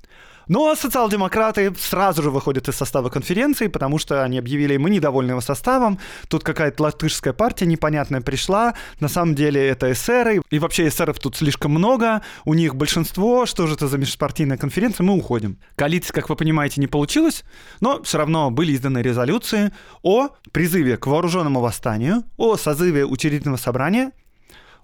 но 0.48 0.74
социал-демократы 0.74 1.74
сразу 1.78 2.22
же 2.22 2.30
выходят 2.30 2.68
из 2.68 2.74
состава 2.74 3.08
конференции, 3.08 3.68
потому 3.68 3.98
что 3.98 4.24
они 4.24 4.38
объявили, 4.38 4.76
мы 4.76 4.90
недовольны 4.90 5.32
его 5.32 5.40
составом, 5.40 5.98
тут 6.28 6.42
какая-то 6.42 6.82
латышская 6.82 7.32
партия 7.32 7.66
непонятная 7.66 8.20
пришла, 8.20 8.74
на 9.00 9.08
самом 9.08 9.34
деле 9.34 9.66
это 9.66 9.92
эсеры, 9.92 10.42
и 10.50 10.58
вообще 10.58 10.88
эсеров 10.88 11.18
тут 11.18 11.36
слишком 11.36 11.72
много, 11.72 12.22
у 12.44 12.54
них 12.54 12.74
большинство, 12.74 13.46
что 13.46 13.66
же 13.66 13.74
это 13.74 13.88
за 13.88 13.98
межпартийная 13.98 14.56
конференция, 14.56 15.04
мы 15.04 15.14
уходим. 15.14 15.58
Коалиция, 15.76 16.14
как 16.14 16.28
вы 16.28 16.36
понимаете, 16.36 16.80
не 16.80 16.86
получилась, 16.86 17.44
но 17.80 18.02
все 18.02 18.18
равно 18.18 18.50
были 18.50 18.74
изданы 18.74 18.98
резолюции 18.98 19.72
о 20.02 20.28
призыве 20.52 20.96
к 20.96 21.06
вооруженному 21.06 21.60
восстанию, 21.60 22.24
о 22.36 22.56
созыве 22.56 23.04
учредительного 23.04 23.58
собрания, 23.58 24.12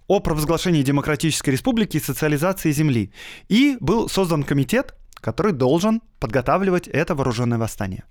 о 0.07 0.21
провозглашении 0.21 0.83
Демократической 0.83 1.51
Республики 1.51 1.97
и 1.97 2.01
социализации 2.01 2.73
земли. 2.73 3.13
И 3.49 3.77
был 3.81 4.09
создан 4.09 4.43
комитет, 4.43 4.95
который 5.25 5.53
должен 5.53 6.03
подготавливать 6.21 6.87
это 6.87 7.15
вооруженное 7.15 7.57
восстание. 7.57 8.05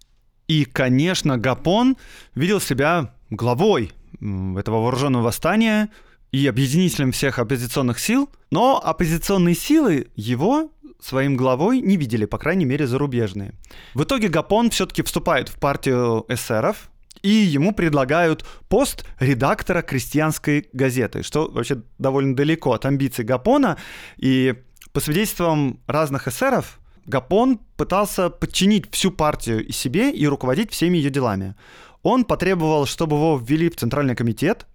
И, 0.48 0.66
конечно, 0.66 1.38
Гапон 1.38 1.96
видел 2.34 2.60
себя 2.60 3.14
главой 3.30 3.92
этого 4.20 4.82
вооруженного 4.82 5.26
восстания 5.26 5.90
и 6.32 6.48
объединителем 6.48 7.12
всех 7.12 7.38
оппозиционных 7.38 8.00
сил, 8.00 8.30
но 8.50 8.82
оппозиционные 8.84 9.54
силы 9.54 10.08
его 10.16 10.72
своим 11.00 11.38
главой 11.38 11.82
не 11.82 11.98
видели, 11.98 12.26
по 12.26 12.40
крайней 12.40 12.66
мере, 12.66 12.88
зарубежные. 12.88 13.54
В 13.94 14.04
итоге 14.04 14.28
Гапон 14.28 14.72
все-таки 14.72 15.04
вступает 15.04 15.50
в 15.50 15.60
партию 15.60 16.26
эсеров, 16.30 16.90
и 17.22 17.30
ему 17.30 17.74
предлагают 17.74 18.44
пост 18.70 19.06
редактора 19.20 19.84
крестьянской 19.84 20.68
газеты, 20.74 21.22
что 21.22 21.48
вообще 21.50 21.84
довольно 22.00 22.36
далеко 22.36 22.74
от 22.74 22.86
амбиций 22.86 23.24
Гапона. 23.24 23.78
И 24.18 24.56
по 24.94 25.00
свидетельствам 25.00 25.80
разных 25.88 26.28
эсеров, 26.28 26.80
Гапон 27.06 27.60
пытался 27.78 28.30
подчинить 28.30 28.94
всю 28.94 29.12
партию 29.12 29.66
и 29.66 29.72
себе 29.72 30.12
и 30.12 30.26
руководить 30.26 30.72
всеми 30.72 30.98
ее 30.98 31.10
делами. 31.10 31.56
Он 32.02 32.26
потребовал, 32.26 32.86
чтобы 32.86 33.16
его 33.16 33.38
ввели 33.38 33.70
в 33.70 33.76
Центральный 33.76 34.16
комитет 34.16 34.68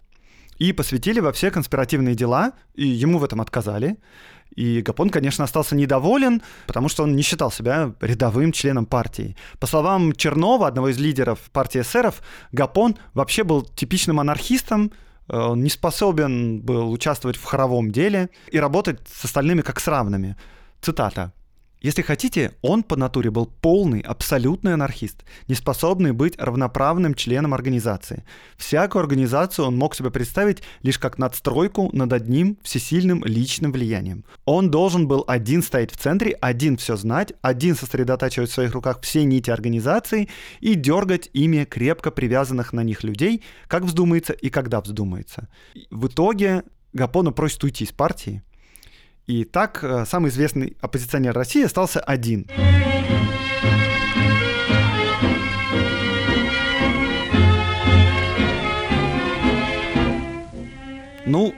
и 0.57 0.73
посвятили 0.73 1.19
во 1.19 1.31
все 1.31 1.51
конспиративные 1.51 2.15
дела, 2.15 2.53
и 2.75 2.85
ему 2.85 3.17
в 3.17 3.23
этом 3.23 3.41
отказали. 3.41 3.97
И 4.55 4.81
Гапон, 4.81 5.09
конечно, 5.09 5.43
остался 5.43 5.75
недоволен, 5.75 6.41
потому 6.67 6.89
что 6.89 7.03
он 7.03 7.15
не 7.15 7.21
считал 7.21 7.51
себя 7.51 7.93
рядовым 8.01 8.51
членом 8.51 8.85
партии. 8.85 9.35
По 9.59 9.67
словам 9.67 10.13
Чернова, 10.13 10.67
одного 10.67 10.89
из 10.89 10.97
лидеров 10.97 11.39
партии 11.51 11.81
эсеров, 11.81 12.21
Гапон 12.51 12.97
вообще 13.13 13.43
был 13.43 13.61
типичным 13.61 14.19
анархистом, 14.19 14.91
э, 15.27 15.37
он 15.37 15.63
не 15.63 15.69
способен 15.69 16.61
был 16.61 16.91
участвовать 16.91 17.37
в 17.37 17.43
хоровом 17.43 17.91
деле 17.91 18.29
и 18.51 18.59
работать 18.59 18.99
с 19.07 19.25
остальными 19.25 19.61
как 19.61 19.79
с 19.79 19.87
равными. 19.87 20.35
Цитата. 20.81 21.31
Если 21.81 22.01
хотите, 22.01 22.51
он 22.61 22.83
по 22.83 22.97
натуре 22.97 23.31
был 23.31 23.45
полный, 23.45 24.01
абсолютный 24.01 24.73
анархист, 24.73 25.23
не 25.47 25.55
способный 25.55 26.11
быть 26.11 26.37
равноправным 26.37 27.13
членом 27.13 27.53
организации. 27.53 28.25
Всякую 28.57 29.01
организацию 29.01 29.65
он 29.65 29.77
мог 29.77 29.95
себе 29.95 30.11
представить 30.11 30.61
лишь 30.81 30.99
как 30.99 31.17
надстройку 31.17 31.89
над 31.93 32.11
одним 32.11 32.57
всесильным 32.63 33.23
личным 33.23 33.71
влиянием. 33.71 34.25
Он 34.43 34.69
должен 34.69 35.07
был 35.07 35.23
один 35.25 35.63
стоять 35.63 35.91
в 35.93 35.97
центре, 35.97 36.33
один 36.41 36.75
все 36.75 36.97
знать, 36.97 37.31
один 37.41 37.77
сосредотачивать 37.77 38.49
в 38.49 38.53
своих 38.53 38.73
руках 38.73 38.99
все 39.01 39.23
нити 39.23 39.49
организации 39.49 40.27
и 40.59 40.75
дергать 40.75 41.29
ими 41.31 41.63
крепко 41.63 42.11
привязанных 42.11 42.73
на 42.73 42.83
них 42.83 43.03
людей, 43.03 43.41
как 43.69 43.83
вздумается 43.83 44.33
и 44.33 44.49
когда 44.49 44.81
вздумается. 44.81 45.47
В 45.89 46.07
итоге 46.07 46.63
Гапону 46.91 47.31
просит 47.31 47.63
уйти 47.63 47.83
из 47.83 47.91
партии, 47.91 48.43
и 49.29 49.43
так 49.43 49.83
э, 49.83 50.05
самый 50.07 50.31
известный 50.31 50.75
оппозиционер 50.81 51.35
России 51.35 51.63
остался 51.63 51.99
один. 51.99 52.47
Ну, 61.27 61.53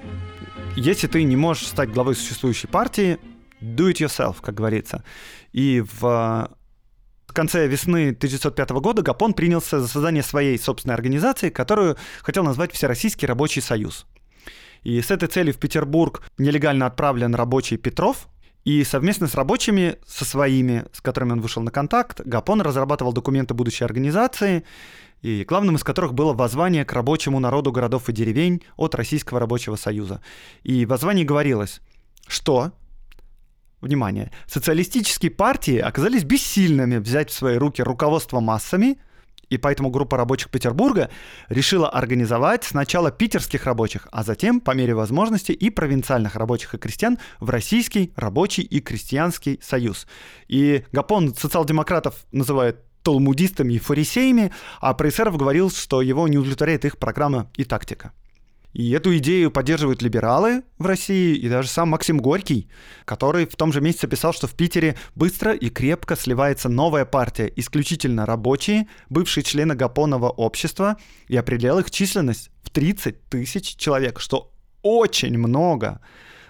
если 0.76 1.08
ты 1.08 1.24
не 1.24 1.38
можешь 1.38 1.66
стать 1.66 1.90
главой 1.92 2.16
существующей 2.16 2.68
партии, 2.68 3.18
do 3.62 3.90
it 3.90 4.06
yourself, 4.06 4.36
как 4.42 4.56
говорится. 4.56 5.06
И 5.54 5.82
в 5.82 6.52
в 7.26 7.34
конце 7.34 7.66
весны 7.68 8.10
1905 8.10 8.72
года 8.72 9.02
Гапон 9.02 9.34
принялся 9.34 9.80
за 9.80 9.88
создание 9.88 10.24
своей 10.24 10.60
собственной 10.60 10.96
организации, 10.96 11.50
которую 11.50 11.96
хотел 12.22 12.44
назвать 12.44 12.74
Всероссийский 12.74 13.26
рабочий 13.26 13.62
союз. 13.62 14.06
И 14.84 15.02
с 15.02 15.12
этой 15.12 15.28
целью 15.28 15.54
в 15.54 15.58
Петербург 15.58 16.24
нелегально 16.38 16.88
отправлен 16.88 17.36
рабочий 17.36 17.78
Петров, 17.78 18.28
и 18.64 18.84
совместно 18.84 19.28
с 19.28 19.34
рабочими, 19.34 19.98
со 20.06 20.24
своими, 20.24 20.86
с 20.94 21.02
которыми 21.02 21.32
он 21.32 21.42
вышел 21.42 21.64
на 21.64 21.72
контакт, 21.72 22.22
Гапон 22.24 22.62
разрабатывал 22.62 23.12
документы 23.12 23.54
будущей 23.54 23.86
организации, 23.86 24.64
и 25.22 25.46
главным 25.48 25.76
из 25.76 25.84
которых 25.84 26.14
было 26.14 26.34
воззвание 26.34 26.86
к 26.86 26.94
рабочему 26.94 27.40
народу 27.40 27.72
городов 27.72 28.10
и 28.10 28.14
деревень 28.14 28.62
от 28.76 28.94
Российского 28.96 29.40
рабочего 29.40 29.76
союза. 29.76 30.22
И 30.64 30.86
в 30.86 30.90
воззвании 30.90 31.24
говорилось, 31.24 31.82
что 32.28 32.72
Внимание. 33.82 34.32
Социалистические 34.46 35.32
партии 35.32 35.80
оказались 35.80 36.24
бессильными 36.24 36.98
взять 36.98 37.32
в 37.32 37.34
свои 37.34 37.58
руки 37.58 37.82
руководство 37.82 38.40
массами– 38.40 39.00
и 39.50 39.58
поэтому 39.58 39.90
группа 39.90 40.18
рабочих 40.18 40.50
Петербурга 40.50 41.10
решила 41.50 41.90
организовать 41.90 42.64
сначала 42.64 43.12
питерских 43.12 43.66
рабочих, 43.66 44.08
а 44.12 44.24
затем, 44.24 44.62
по 44.62 44.72
мере 44.72 44.96
возможности, 44.96 45.52
и 45.52 45.70
провинциальных 45.70 46.36
рабочих 46.36 46.74
и 46.74 46.78
крестьян 46.78 47.18
в 47.40 47.50
Российский 47.50 48.14
рабочий 48.16 48.64
и 48.64 48.80
крестьянский 48.80 49.60
союз. 49.62 50.08
И 50.48 50.86
Гапон 50.92 51.36
социал-демократов 51.36 52.16
называет 52.32 52.80
талмудистами 53.04 53.74
и 53.74 53.80
фарисеями, 53.80 54.52
а 54.80 54.94
про 54.94 55.10
говорил, 55.10 55.72
что 55.72 56.02
его 56.02 56.28
не 56.28 56.38
удовлетворяет 56.38 56.86
их 56.86 56.98
программа 56.98 57.50
и 57.56 57.64
тактика. 57.64 58.14
И 58.74 58.90
эту 58.92 59.18
идею 59.18 59.52
поддерживают 59.52 60.02
либералы 60.02 60.64
в 60.78 60.86
России 60.86 61.36
и 61.36 61.50
даже 61.50 61.68
сам 61.68 61.90
Максим 61.90 62.20
Горький, 62.20 62.70
который 63.06 63.46
в 63.46 63.56
том 63.56 63.74
же 63.74 63.82
месяце 63.82 64.08
писал, 64.08 64.34
что 64.34 64.48
в 64.48 64.54
Питере 64.54 64.96
быстро 65.14 65.54
и 65.54 65.70
крепко 65.70 66.16
сливается 66.16 66.70
новая 66.70 67.04
партия, 67.04 67.52
исключительно 67.56 68.26
рабочие, 68.26 68.88
бывшие 69.10 69.44
члены 69.44 69.76
Гапонова 69.76 70.30
общества, 70.30 70.98
и 71.28 71.36
определял 71.36 71.80
их 71.80 71.92
численность 71.92 72.50
в 72.64 72.70
30 72.70 73.28
тысяч 73.30 73.76
человек, 73.76 74.20
что 74.20 74.54
очень 74.82 75.38
много. 75.38 76.00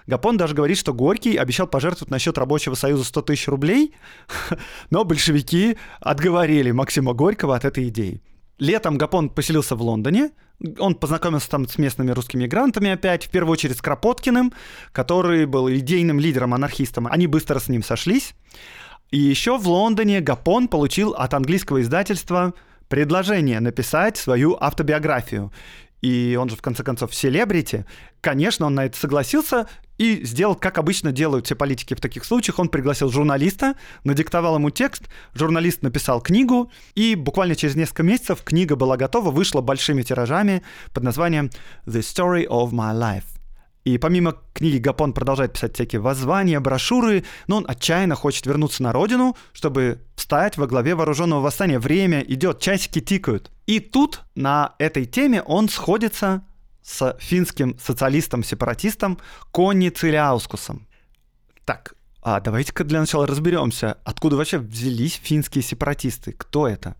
Гапон 0.06 0.36
даже 0.36 0.54
говорит, 0.54 0.78
что 0.78 0.94
Горький 0.94 1.36
обещал 1.36 1.66
пожертвовать 1.66 2.10
на 2.10 2.18
счет 2.18 2.38
рабочего 2.38 2.74
союза 2.74 3.04
100 3.04 3.22
тысяч 3.22 3.48
рублей, 3.48 3.94
но 4.90 5.04
большевики 5.04 5.76
отговорили 6.00 6.70
Максима 6.70 7.14
Горького 7.14 7.56
от 7.56 7.64
этой 7.64 7.88
идеи. 7.88 8.22
Летом 8.58 8.98
Гапон 8.98 9.30
поселился 9.30 9.74
в 9.76 9.82
Лондоне, 9.82 10.30
он 10.78 10.94
познакомился 10.94 11.50
там 11.50 11.66
с 11.66 11.78
местными 11.78 12.10
русскими 12.12 12.44
мигрантами 12.44 12.90
опять, 12.90 13.24
в 13.26 13.30
первую 13.30 13.52
очередь 13.52 13.78
с 13.78 13.82
Кропоткиным, 13.82 14.52
который 14.92 15.46
был 15.46 15.68
идейным 15.70 16.20
лидером-анархистом. 16.20 17.06
Они 17.06 17.26
быстро 17.26 17.58
с 17.58 17.68
ним 17.68 17.82
сошлись. 17.82 18.34
И 19.10 19.18
еще 19.18 19.58
в 19.58 19.68
Лондоне 19.68 20.20
Гапон 20.20 20.68
получил 20.68 21.10
от 21.10 21.34
английского 21.34 21.82
издательства 21.82 22.54
предложение 22.88 23.60
написать 23.60 24.16
свою 24.16 24.56
автобиографию. 24.60 25.52
и 26.00 26.36
он 26.40 26.48
же 26.48 26.56
в 26.56 26.62
конце 26.62 26.82
концов 26.82 27.14
селебрити, 27.14 27.86
конечно, 28.20 28.66
он 28.66 28.74
на 28.74 28.86
это 28.86 28.98
согласился 28.98 29.68
и 30.02 30.24
сделал, 30.24 30.56
как 30.56 30.78
обычно 30.78 31.12
делают 31.12 31.46
все 31.46 31.54
политики 31.54 31.94
в 31.94 32.00
таких 32.00 32.24
случаях, 32.24 32.58
он 32.58 32.68
пригласил 32.68 33.08
журналиста, 33.08 33.76
надиктовал 34.02 34.56
ему 34.56 34.70
текст, 34.70 35.04
журналист 35.32 35.82
написал 35.82 36.20
книгу, 36.20 36.72
и 36.96 37.14
буквально 37.14 37.54
через 37.54 37.76
несколько 37.76 38.02
месяцев 38.02 38.42
книга 38.42 38.74
была 38.74 38.96
готова, 38.96 39.30
вышла 39.30 39.60
большими 39.60 40.02
тиражами 40.02 40.64
под 40.92 41.04
названием 41.04 41.50
«The 41.86 42.00
Story 42.00 42.48
of 42.48 42.72
My 42.72 42.92
Life». 42.92 43.26
И 43.84 43.96
помимо 43.96 44.38
книги 44.54 44.78
Гапон 44.78 45.12
продолжает 45.12 45.52
писать 45.52 45.74
всякие 45.74 46.00
воззвания, 46.00 46.58
брошюры, 46.58 47.22
но 47.46 47.58
он 47.58 47.64
отчаянно 47.68 48.16
хочет 48.16 48.44
вернуться 48.46 48.82
на 48.82 48.92
родину, 48.92 49.36
чтобы 49.52 50.02
встать 50.16 50.56
во 50.56 50.66
главе 50.66 50.96
вооруженного 50.96 51.40
восстания. 51.40 51.78
Время 51.78 52.22
идет, 52.22 52.58
часики 52.58 53.00
тикают. 53.00 53.52
И 53.66 53.78
тут 53.78 54.22
на 54.34 54.74
этой 54.78 55.04
теме 55.04 55.42
он 55.42 55.68
сходится 55.68 56.42
с 56.82 57.16
финским 57.20 57.78
социалистом-сепаратистом 57.78 59.18
Конни 59.50 59.88
Циляускусом. 59.88 60.86
Так, 61.64 61.94
а 62.22 62.40
давайте-ка 62.40 62.84
для 62.84 63.00
начала 63.00 63.26
разберемся, 63.26 63.98
откуда 64.04 64.36
вообще 64.36 64.58
взялись 64.58 65.20
финские 65.22 65.62
сепаратисты, 65.62 66.32
кто 66.32 66.68
это? 66.68 66.96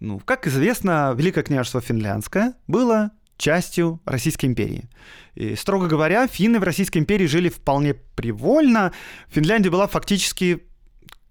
Ну, 0.00 0.18
как 0.18 0.46
известно, 0.46 1.14
Великое 1.16 1.44
княжество 1.44 1.80
Финляндское 1.80 2.54
было 2.66 3.12
частью 3.36 4.00
Российской 4.04 4.46
империи. 4.46 4.88
И, 5.34 5.56
строго 5.56 5.86
говоря, 5.86 6.26
финны 6.26 6.60
в 6.60 6.62
Российской 6.62 6.98
империи 6.98 7.26
жили 7.26 7.48
вполне 7.48 7.94
привольно. 7.94 8.92
Финляндия 9.28 9.70
была 9.70 9.86
фактически 9.86 10.62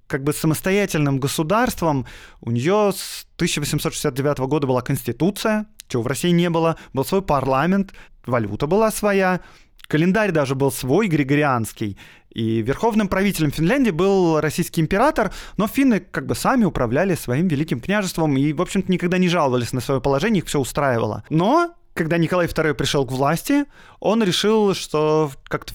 как 0.08 0.24
бы 0.24 0.34
самостоятельным 0.34 1.20
государством. 1.20 2.06
У 2.42 2.52
нее 2.52 2.92
с 2.94 3.26
1869 3.36 4.40
года 4.40 4.68
была 4.68 4.82
конституция, 4.82 5.68
чего 5.92 6.04
в 6.04 6.08
России 6.08 6.30
не 6.30 6.50
было, 6.50 6.78
был 6.94 7.06
свой 7.06 7.22
парламент, 7.22 7.94
валюта 8.26 8.68
была 8.68 8.92
своя, 8.92 9.42
календарь 9.88 10.32
даже 10.32 10.56
был 10.56 10.72
свой, 10.72 11.08
григорианский. 11.08 11.98
И 12.34 12.62
верховным 12.62 13.10
правителем 13.10 13.52
Финляндии 13.52 13.92
был 13.92 14.40
российский 14.40 14.80
император, 14.80 15.34
но 15.58 15.68
финны 15.68 16.00
как 16.00 16.26
бы 16.26 16.34
сами 16.34 16.64
управляли 16.64 17.16
своим 17.16 17.50
великим 17.50 17.82
княжеством 17.82 18.38
и, 18.38 18.54
в 18.54 18.62
общем-то, 18.62 18.90
никогда 18.90 19.18
не 19.18 19.28
жаловались 19.28 19.74
на 19.74 19.82
свое 19.82 20.00
положение, 20.00 20.42
их 20.42 20.48
все 20.48 20.60
устраивало. 20.60 21.26
Но 21.30 21.76
когда 21.94 22.18
Николай 22.18 22.48
II 22.48 22.74
пришел 22.74 23.06
к 23.06 23.12
власти, 23.12 23.66
он 24.00 24.24
решил, 24.24 24.74
что 24.74 25.30
как-то 25.50 25.74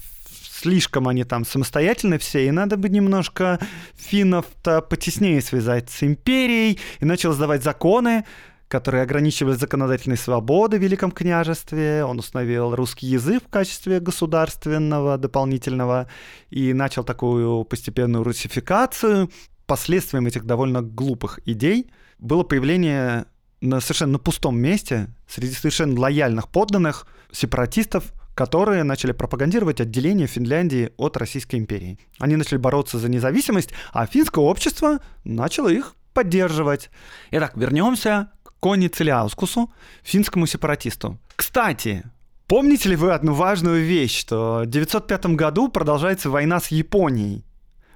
слишком 0.49 1.07
они 1.07 1.23
там 1.23 1.45
самостоятельны 1.45 2.17
все, 2.17 2.47
и 2.47 2.51
надо 2.51 2.77
бы 2.77 2.89
немножко 2.89 3.59
финнов-то 3.95 4.81
потеснее 4.81 5.41
связать 5.41 5.91
с 5.91 6.01
империей, 6.01 6.79
и 6.99 7.05
начал 7.05 7.33
сдавать 7.33 7.63
законы, 7.63 8.25
которые 8.67 9.03
ограничивали 9.03 9.55
законодательные 9.55 10.17
свободы 10.17 10.77
в 10.77 10.81
Великом 10.81 11.11
княжестве. 11.11 12.03
Он 12.03 12.19
установил 12.19 12.75
русский 12.75 13.07
язык 13.07 13.43
в 13.45 13.49
качестве 13.49 13.99
государственного 13.99 15.17
дополнительного 15.17 16.07
и 16.49 16.73
начал 16.73 17.03
такую 17.03 17.63
постепенную 17.63 18.23
русификацию. 18.23 19.29
Последствием 19.65 20.27
этих 20.27 20.45
довольно 20.45 20.81
глупых 20.81 21.39
идей 21.45 21.89
было 22.19 22.43
появление 22.43 23.25
на 23.61 23.79
совершенно 23.79 24.13
на 24.13 24.19
пустом 24.19 24.57
месте 24.57 25.07
среди 25.27 25.53
совершенно 25.53 25.99
лояльных 25.99 26.49
подданных 26.49 27.07
сепаратистов, 27.31 28.13
которые 28.35 28.83
начали 28.83 29.13
пропагандировать 29.13 29.81
отделение 29.81 30.27
Финляндии 30.27 30.91
от 30.97 31.17
Российской 31.17 31.55
империи. 31.55 31.99
Они 32.19 32.35
начали 32.35 32.57
бороться 32.57 32.99
за 32.99 33.09
независимость, 33.09 33.71
а 33.91 34.05
финское 34.05 34.43
общество 34.43 34.99
начало 35.23 35.69
их 35.69 35.95
поддерживать. 36.13 36.89
Итак, 37.29 37.53
вернемся 37.55 38.31
Кони 38.59 38.87
Целиаускусу, 38.87 39.71
финскому 40.03 40.47
сепаратисту. 40.47 41.17
Кстати, 41.35 42.03
помните 42.47 42.89
ли 42.89 42.95
вы 42.95 43.11
одну 43.11 43.33
важную 43.33 43.83
вещь, 43.83 44.19
что 44.19 44.61
в 44.63 44.67
905 44.67 45.27
году 45.27 45.69
продолжается 45.69 46.29
война 46.29 46.59
с 46.59 46.67
Японией? 46.67 47.43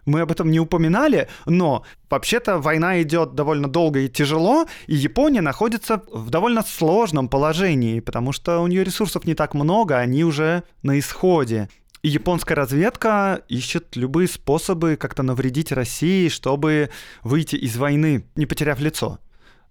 Мы 0.06 0.22
об 0.22 0.32
этом 0.32 0.50
не 0.50 0.60
упоминали, 0.60 1.28
но 1.46 1.84
вообще-то 2.10 2.58
война 2.58 3.02
идет 3.02 3.36
довольно 3.36 3.68
долго 3.68 4.00
и 4.00 4.10
тяжело, 4.10 4.66
и 4.88 4.96
Япония 4.96 5.42
находится 5.42 6.02
в 6.12 6.30
довольно 6.30 6.64
сложном 6.64 7.30
положении, 7.30 8.00
потому 8.00 8.32
что 8.32 8.60
у 8.60 8.68
нее 8.68 8.84
ресурсов 8.84 9.26
не 9.26 9.36
так 9.36 9.54
много, 9.54 9.98
они 9.98 10.24
уже 10.24 10.64
на 10.82 10.98
исходе. 10.98 11.70
И 12.02 12.10
японская 12.10 12.56
разведка 12.56 13.44
ищет 13.48 13.96
любые 13.96 14.28
способы 14.28 14.96
как-то 14.96 15.22
навредить 15.22 15.72
России, 15.72 16.30
чтобы 16.30 16.90
выйти 17.22 17.56
из 17.56 17.78
войны, 17.78 18.26
не 18.36 18.48
потеряв 18.48 18.80
лицо. 18.80 19.20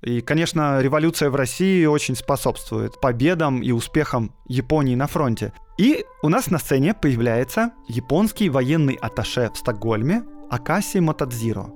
И, 0.03 0.23
конечно, 0.23 0.81
революция 0.81 1.29
в 1.29 1.37
России 1.37 1.85
очень 1.85 2.17
способствует 2.17 2.99
победам 3.01 3.63
и 3.63 3.71
успехам 3.71 4.35
Японии 4.47 4.95
на 4.95 5.07
фронте. 5.07 5.53
И 5.79 6.05
у 6.23 6.29
нас 6.29 6.51
на 6.51 6.59
сцене 6.59 6.95
появляется 6.95 7.73
японский 7.87 8.49
военный 8.49 8.95
атташе 8.95 9.51
в 9.53 9.59
Стокгольме 9.59 10.25
Акаси 10.51 11.01
Мотадзиро. 11.01 11.67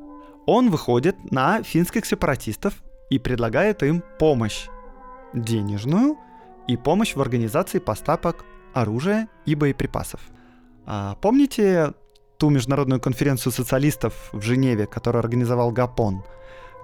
Он 0.46 0.70
выходит 0.70 1.16
на 1.30 1.62
финских 1.62 2.06
сепаратистов 2.06 2.82
и 3.10 3.18
предлагает 3.18 3.82
им 3.82 4.02
помощь 4.18 4.68
денежную 5.34 6.16
и 6.66 6.76
помощь 6.76 7.14
в 7.14 7.20
организации 7.20 7.78
поставок 7.78 8.44
оружия 8.72 9.28
и 9.44 9.54
боеприпасов. 9.54 10.20
А 10.86 11.16
помните 11.20 11.92
ту 12.38 12.48
международную 12.48 13.00
конференцию 13.00 13.52
социалистов 13.52 14.30
в 14.32 14.40
Женеве, 14.40 14.86
которую 14.86 15.20
организовал 15.20 15.70
Гапон– 15.72 16.24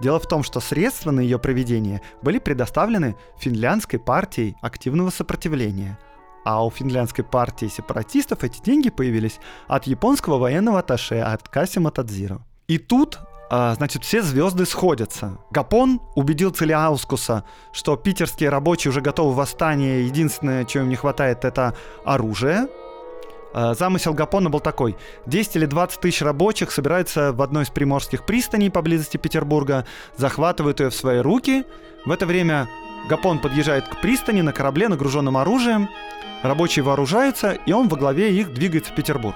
Дело 0.01 0.19
в 0.19 0.27
том, 0.27 0.41
что 0.41 0.59
средства 0.59 1.11
на 1.11 1.19
ее 1.19 1.37
проведение 1.37 2.01
были 2.23 2.39
предоставлены 2.39 3.15
финляндской 3.37 3.99
партией 3.99 4.55
активного 4.61 5.11
сопротивления. 5.11 5.99
А 6.43 6.65
у 6.65 6.71
финляндской 6.71 7.23
партии 7.23 7.67
сепаратистов 7.67 8.43
эти 8.43 8.59
деньги 8.63 8.89
появились 8.89 9.39
от 9.67 9.85
японского 9.85 10.39
военного 10.39 10.79
атташе, 10.79 11.19
от 11.19 11.47
Касима 11.47 11.91
Тадзиро. 11.91 12.41
И 12.67 12.79
тут 12.79 13.19
а, 13.51 13.75
значит, 13.75 14.03
все 14.03 14.23
звезды 14.23 14.65
сходятся. 14.65 15.37
Гапон 15.51 16.01
убедил 16.15 16.49
Целиаускуса, 16.49 17.43
что 17.71 17.95
питерские 17.95 18.49
рабочие 18.49 18.89
уже 18.89 19.01
готовы 19.01 19.33
в 19.33 19.35
восстание, 19.35 20.07
единственное, 20.07 20.65
чего 20.65 20.83
им 20.83 20.89
не 20.89 20.95
хватает, 20.95 21.45
это 21.45 21.75
оружие, 22.05 22.69
замысел 23.53 24.13
Гапона 24.13 24.49
был 24.49 24.59
такой. 24.59 24.95
10 25.25 25.55
или 25.57 25.65
20 25.65 25.99
тысяч 25.99 26.21
рабочих 26.21 26.71
собираются 26.71 27.33
в 27.33 27.41
одной 27.41 27.63
из 27.63 27.69
приморских 27.69 28.25
пристаней 28.25 28.71
поблизости 28.71 29.17
Петербурга, 29.17 29.85
захватывают 30.17 30.79
ее 30.79 30.89
в 30.89 30.95
свои 30.95 31.19
руки. 31.19 31.65
В 32.05 32.11
это 32.11 32.25
время 32.25 32.67
Гапон 33.09 33.39
подъезжает 33.39 33.87
к 33.87 34.01
пристани 34.01 34.41
на 34.41 34.53
корабле, 34.53 34.87
нагруженном 34.87 35.37
оружием. 35.37 35.89
Рабочие 36.43 36.83
вооружаются, 36.83 37.51
и 37.51 37.71
он 37.71 37.87
во 37.87 37.97
главе 37.97 38.31
их 38.33 38.53
двигается 38.53 38.91
в 38.91 38.95
Петербург. 38.95 39.35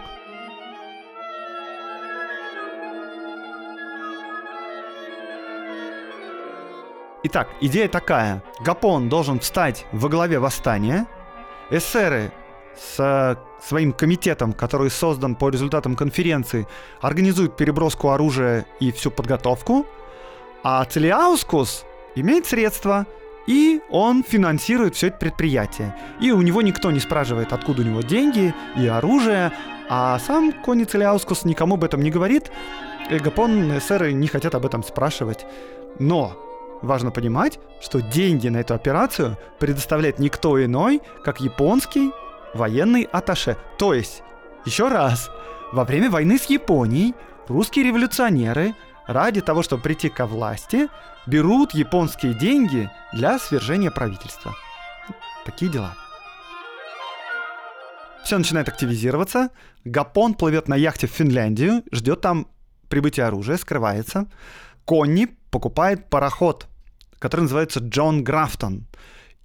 Итак, 7.24 7.50
идея 7.60 7.88
такая. 7.88 8.44
Гапон 8.60 9.10
должен 9.10 9.40
встать 9.40 9.86
во 9.92 10.10
главе 10.10 10.38
восстания. 10.38 11.08
Эсеры 11.72 12.32
с 12.78 13.38
своим 13.62 13.94
комитетом, 13.94 14.54
который 14.54 14.90
создан 14.90 15.36
по 15.36 15.50
результатам 15.50 15.96
конференции, 15.96 16.68
организует 17.02 17.58
переброску 17.58 18.10
оружия 18.10 18.66
и 18.80 18.92
всю 18.92 19.12
подготовку, 19.12 19.86
а 20.64 20.84
Целиаускус 20.86 21.86
имеет 22.16 22.46
средства, 22.46 23.06
и 23.48 23.82
он 23.90 24.24
финансирует 24.24 24.96
все 24.96 25.08
это 25.08 25.18
предприятие. 25.18 25.96
И 26.20 26.32
у 26.32 26.42
него 26.42 26.62
никто 26.62 26.92
не 26.92 27.00
спрашивает, 27.00 27.54
откуда 27.54 27.82
у 27.82 27.86
него 27.86 28.02
деньги 28.02 28.54
и 28.78 28.88
оружие, 28.88 29.52
а 29.90 30.18
сам 30.20 30.52
Кони 30.52 30.84
Целиаускус 30.84 31.46
никому 31.46 31.76
об 31.76 31.84
этом 31.84 32.02
не 32.02 32.10
говорит, 32.10 32.52
Гапон 33.10 33.72
и 33.72 33.78
эсеры 33.78 34.14
не 34.14 34.28
хотят 34.28 34.56
об 34.56 34.66
этом 34.66 34.84
спрашивать. 34.84 35.46
Но 36.00 36.36
важно 36.82 37.12
понимать, 37.12 37.60
что 37.82 38.02
деньги 38.02 38.48
на 38.48 38.58
эту 38.58 38.74
операцию 38.74 39.38
предоставляет 39.60 40.20
никто 40.20 40.64
иной, 40.64 41.02
как 41.24 41.40
японский 41.40 42.12
военный 42.56 43.04
аташе. 43.04 43.58
То 43.78 43.94
есть, 43.94 44.24
еще 44.66 44.88
раз, 44.88 45.30
во 45.72 45.84
время 45.84 46.10
войны 46.10 46.38
с 46.40 46.46
Японией 46.46 47.14
русские 47.48 47.86
революционеры 47.86 48.74
ради 49.06 49.42
того, 49.42 49.62
чтобы 49.62 49.84
прийти 49.84 50.10
ко 50.10 50.26
власти, 50.26 50.88
берут 51.28 51.74
японские 51.74 52.34
деньги 52.34 52.90
для 53.14 53.38
свержения 53.38 53.92
правительства. 53.92 54.56
Такие 55.46 55.72
дела. 55.72 55.96
Все 58.24 58.40
начинает 58.40 58.68
активизироваться. 58.68 59.50
Гапон 59.84 60.34
плывет 60.34 60.68
на 60.68 60.76
яхте 60.76 61.06
в 61.06 61.12
Финляндию, 61.12 61.84
ждет 61.92 62.22
там 62.22 62.48
прибытия 62.90 63.26
оружия, 63.26 63.58
скрывается. 63.58 64.28
Конни 64.84 65.28
покупает 65.52 66.10
пароход, 66.10 66.68
который 67.20 67.42
называется 67.42 67.80
Джон 67.82 68.24
Графтон. 68.24 68.88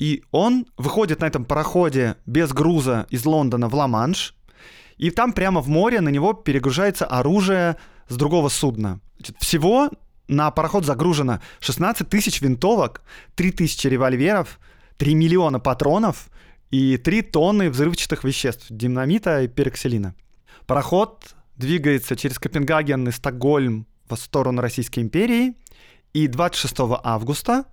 И 0.00 0.24
он 0.30 0.66
выходит 0.78 1.20
на 1.20 1.26
этом 1.26 1.44
пароходе 1.44 2.16
без 2.24 2.52
груза 2.52 3.06
из 3.10 3.26
Лондона 3.26 3.68
в 3.68 3.74
Ла-Манш, 3.74 4.34
и 4.96 5.10
там 5.10 5.34
прямо 5.34 5.60
в 5.60 5.68
море 5.68 6.00
на 6.00 6.08
него 6.08 6.32
перегружается 6.32 7.04
оружие 7.04 7.76
с 8.08 8.16
другого 8.16 8.48
судна. 8.48 9.00
Значит, 9.16 9.36
всего 9.40 9.90
на 10.26 10.50
пароход 10.50 10.86
загружено 10.86 11.40
16 11.60 12.08
тысяч 12.08 12.40
винтовок, 12.40 13.02
3 13.34 13.52
тысячи 13.52 13.88
револьверов, 13.88 14.58
3 14.96 15.14
миллиона 15.14 15.60
патронов 15.60 16.30
и 16.70 16.96
3 16.96 17.22
тонны 17.22 17.68
взрывчатых 17.68 18.24
веществ, 18.24 18.66
динамита 18.70 19.42
и 19.42 19.48
пероксилина. 19.48 20.14
Пароход 20.66 21.34
двигается 21.56 22.16
через 22.16 22.38
Копенгаген 22.38 23.06
и 23.06 23.12
Стокгольм 23.12 23.86
в 24.08 24.16
сторону 24.16 24.62
Российской 24.62 25.00
империи, 25.00 25.56
и 26.14 26.26
26 26.26 26.74
августа 27.02 27.64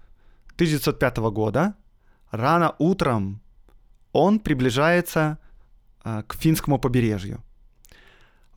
1905 0.55 1.17
года 1.31 1.75
рано 2.31 2.75
утром 2.79 3.41
он 4.11 4.39
приближается 4.39 5.37
э, 6.03 6.23
к 6.27 6.35
финскому 6.35 6.79
побережью. 6.79 7.43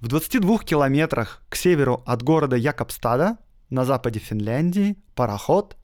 В 0.00 0.08
22 0.08 0.58
километрах 0.58 1.42
к 1.48 1.56
северу 1.56 2.02
от 2.06 2.22
города 2.22 2.56
Якобстада 2.56 3.36
на 3.68 3.84
западе 3.84 4.18
Финляндии 4.18 4.96
пароход 5.14 5.76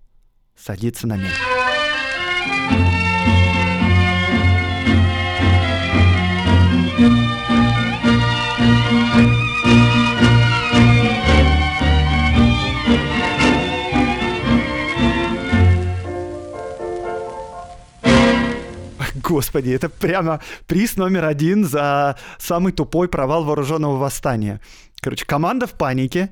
садится 0.57 1.07
на 1.07 1.17
мель. 1.17 2.96
Господи, 19.37 19.69
это 19.69 19.91
прямо 19.91 20.41
приз 20.67 20.97
номер 20.97 21.27
один 21.27 21.67
за 21.67 22.17
самый 22.39 22.73
тупой 22.73 23.07
провал 23.07 23.45
вооруженного 23.45 23.99
восстания. 23.99 24.63
Короче, 25.03 25.27
команда 25.27 25.67
в 25.67 25.73
панике, 25.73 26.31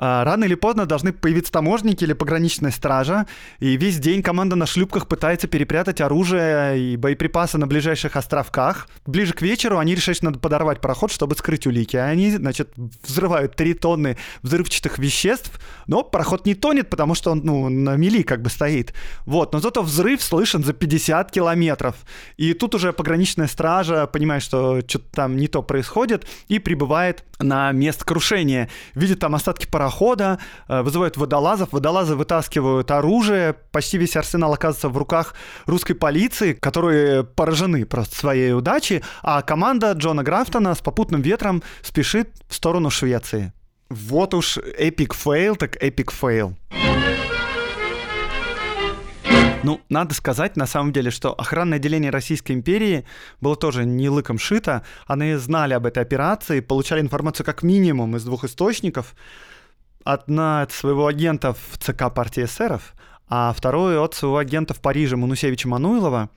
рано 0.00 0.44
или 0.44 0.54
поздно 0.54 0.86
должны 0.86 1.12
появиться 1.12 1.52
таможники 1.52 2.04
или 2.04 2.14
пограничная 2.14 2.70
стража, 2.70 3.26
и 3.58 3.76
весь 3.76 3.98
день 3.98 4.22
команда 4.22 4.56
на 4.56 4.66
шлюпках 4.66 5.06
пытается 5.06 5.46
перепрятать 5.46 6.00
оружие 6.00 6.80
и 6.80 6.96
боеприпасы 6.96 7.58
на 7.58 7.66
ближайших 7.66 8.16
островках. 8.16 8.88
Ближе 9.04 9.34
к 9.34 9.42
вечеру 9.42 9.78
они 9.78 9.94
решают, 9.94 10.16
что 10.16 10.26
надо 10.26 10.38
подорвать 10.38 10.80
пароход, 10.80 11.12
чтобы 11.12 11.36
скрыть 11.36 11.66
улики. 11.66 11.96
А 11.96 12.06
они, 12.06 12.30
значит, 12.30 12.70
взрывают 13.06 13.54
3 13.56 13.74
тонны 13.74 14.16
взрывчатых 14.42 14.98
веществ, 14.98 15.60
но 15.86 16.02
пароход 16.02 16.46
не 16.46 16.54
тонет, 16.54 16.88
потому 16.88 17.14
что 17.14 17.32
он, 17.32 17.42
ну, 17.44 17.68
на 17.68 17.96
мели 17.96 18.22
как 18.22 18.40
бы 18.40 18.48
стоит. 18.48 18.94
Вот, 19.26 19.52
но 19.52 19.60
зато 19.60 19.82
взрыв 19.82 20.22
слышен 20.22 20.64
за 20.64 20.72
50 20.72 21.30
километров. 21.30 21.96
И 22.38 22.54
тут 22.54 22.74
уже 22.74 22.94
пограничная 22.94 23.48
стража 23.48 24.06
понимает, 24.06 24.42
что 24.42 24.80
что-то 24.80 25.04
там 25.12 25.36
не 25.36 25.46
то 25.46 25.62
происходит, 25.62 26.26
и 26.48 26.58
прибывает 26.58 27.24
на 27.38 27.72
место 27.72 28.04
крушения. 28.04 28.70
Видит 28.94 29.18
там 29.20 29.34
остатки 29.34 29.66
парохода, 29.66 29.89
парохода, 29.90 30.38
э, 30.68 30.82
вызывают 30.82 31.16
водолазов, 31.16 31.72
водолазы 31.72 32.14
вытаскивают 32.14 32.90
оружие, 32.90 33.54
почти 33.72 33.98
весь 33.98 34.16
арсенал 34.16 34.52
оказывается 34.52 34.88
в 34.88 34.96
руках 34.96 35.34
русской 35.66 35.94
полиции, 35.94 36.52
которые 36.52 37.24
поражены 37.24 37.84
просто 37.84 38.16
своей 38.16 38.52
удачей, 38.52 39.02
а 39.22 39.42
команда 39.42 39.92
Джона 39.92 40.22
Графтона 40.22 40.74
с 40.74 40.78
попутным 40.78 41.22
ветром 41.22 41.62
спешит 41.82 42.28
в 42.48 42.54
сторону 42.54 42.90
Швеции. 42.90 43.52
Вот 43.90 44.34
уж 44.34 44.58
epic 44.58 45.14
fail, 45.14 45.56
так 45.56 45.76
epic 45.82 46.12
fail. 46.12 46.54
Ну, 49.62 49.80
надо 49.90 50.14
сказать, 50.14 50.56
на 50.56 50.66
самом 50.66 50.92
деле, 50.92 51.10
что 51.10 51.34
охранное 51.34 51.78
отделение 51.78 52.10
Российской 52.10 52.52
империи 52.52 53.04
было 53.40 53.56
тоже 53.56 53.84
не 53.84 54.08
лыком 54.08 54.38
шито. 54.38 54.82
Они 55.06 55.34
знали 55.34 55.74
об 55.74 55.84
этой 55.84 56.02
операции, 56.02 56.60
получали 56.60 57.00
информацию 57.00 57.44
как 57.44 57.62
минимум 57.62 58.16
из 58.16 58.24
двух 58.24 58.44
источников 58.44 59.14
одна 60.04 60.62
от 60.62 60.72
своего 60.72 61.06
агента 61.06 61.52
в 61.54 61.78
ЦК 61.78 62.12
партии 62.12 62.44
эсеров, 62.44 62.94
а 63.28 63.52
вторую 63.52 64.02
от 64.02 64.14
своего 64.14 64.38
агента 64.38 64.74
в 64.74 64.80
Париже 64.80 65.16
Манусевича 65.16 65.68
Мануилова. 65.68 66.30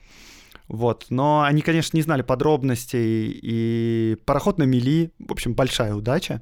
Вот. 0.67 1.07
Но 1.09 1.41
они, 1.41 1.61
конечно, 1.61 1.97
не 1.97 2.03
знали 2.03 2.21
подробностей, 2.21 3.31
и 3.31 4.17
пароход 4.25 4.57
на 4.57 4.63
мели, 4.63 5.11
в 5.19 5.31
общем, 5.31 5.53
большая 5.53 5.95
удача. 5.95 6.41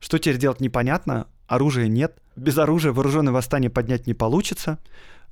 Что 0.00 0.18
теперь 0.18 0.38
делать 0.38 0.60
непонятно, 0.60 1.28
оружия 1.46 1.86
нет, 1.86 2.18
без 2.34 2.58
оружия 2.58 2.92
вооруженное 2.92 3.32
восстание 3.32 3.70
поднять 3.70 4.06
не 4.06 4.14
получится. 4.14 4.78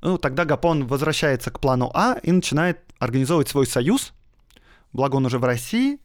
Ну, 0.01 0.17
тогда 0.17 0.45
Гапон 0.45 0.87
возвращается 0.87 1.51
к 1.51 1.59
плану 1.59 1.91
А 1.93 2.17
и 2.23 2.31
начинает 2.31 2.79
организовывать 2.97 3.49
свой 3.49 3.67
союз, 3.67 4.13
благо 4.93 5.17
он 5.17 5.25
уже 5.25 5.37
в 5.37 5.43
России, 5.43 5.99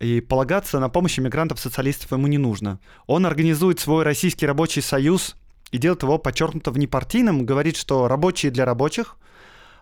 и 0.00 0.20
полагаться 0.20 0.80
на 0.80 0.88
помощь 0.88 1.18
иммигрантов-социалистов 1.18 2.10
ему 2.12 2.26
не 2.26 2.38
нужно. 2.38 2.80
Он 3.06 3.26
организует 3.26 3.80
свой 3.80 4.02
Российский 4.02 4.46
рабочий 4.46 4.80
союз 4.80 5.36
и 5.70 5.78
делает 5.78 6.02
его 6.02 6.18
подчеркнуто 6.18 6.70
внепартийным, 6.70 7.44
говорит, 7.44 7.76
что 7.76 8.08
рабочие 8.08 8.50
для 8.50 8.64
рабочих, 8.64 9.16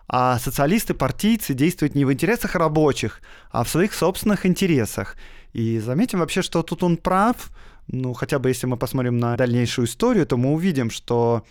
а 0.07 0.37
социалисты, 0.39 0.93
партийцы 0.93 1.53
действуют 1.53 1.95
не 1.95 2.03
в 2.03 2.11
интересах 2.11 2.55
рабочих, 2.55 3.21
а 3.51 3.63
в 3.63 3.69
своих 3.69 3.93
собственных 3.93 4.45
интересах. 4.45 5.15
И 5.53 5.79
заметим 5.79 6.19
вообще, 6.19 6.41
что 6.41 6.63
тут 6.63 6.83
он 6.83 6.97
прав. 6.97 7.49
Ну, 7.87 8.13
хотя 8.13 8.39
бы 8.39 8.49
если 8.49 8.67
мы 8.67 8.75
посмотрим 8.75 9.17
на 9.17 9.37
дальнейшую 9.37 9.87
историю, 9.87 10.25
то 10.27 10.35
мы 10.35 10.51
увидим, 10.51 10.91
что 10.91 11.45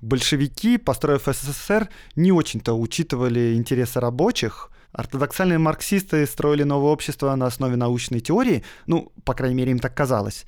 большевики, 0.00 0.78
построив 0.78 1.26
СССР, 1.26 1.88
не 2.16 2.32
очень-то 2.32 2.74
учитывали 2.74 3.54
интересы 3.54 4.00
рабочих, 4.00 4.70
Ортодоксальные 4.92 5.58
марксисты 5.58 6.26
строили 6.26 6.62
новое 6.62 6.90
общество 6.90 7.34
на 7.34 7.46
основе 7.46 7.76
научной 7.76 8.20
теории, 8.20 8.64
ну, 8.86 9.12
по 9.24 9.34
крайней 9.34 9.56
мере, 9.56 9.72
им 9.72 9.78
так 9.78 9.94
казалось. 9.94 10.46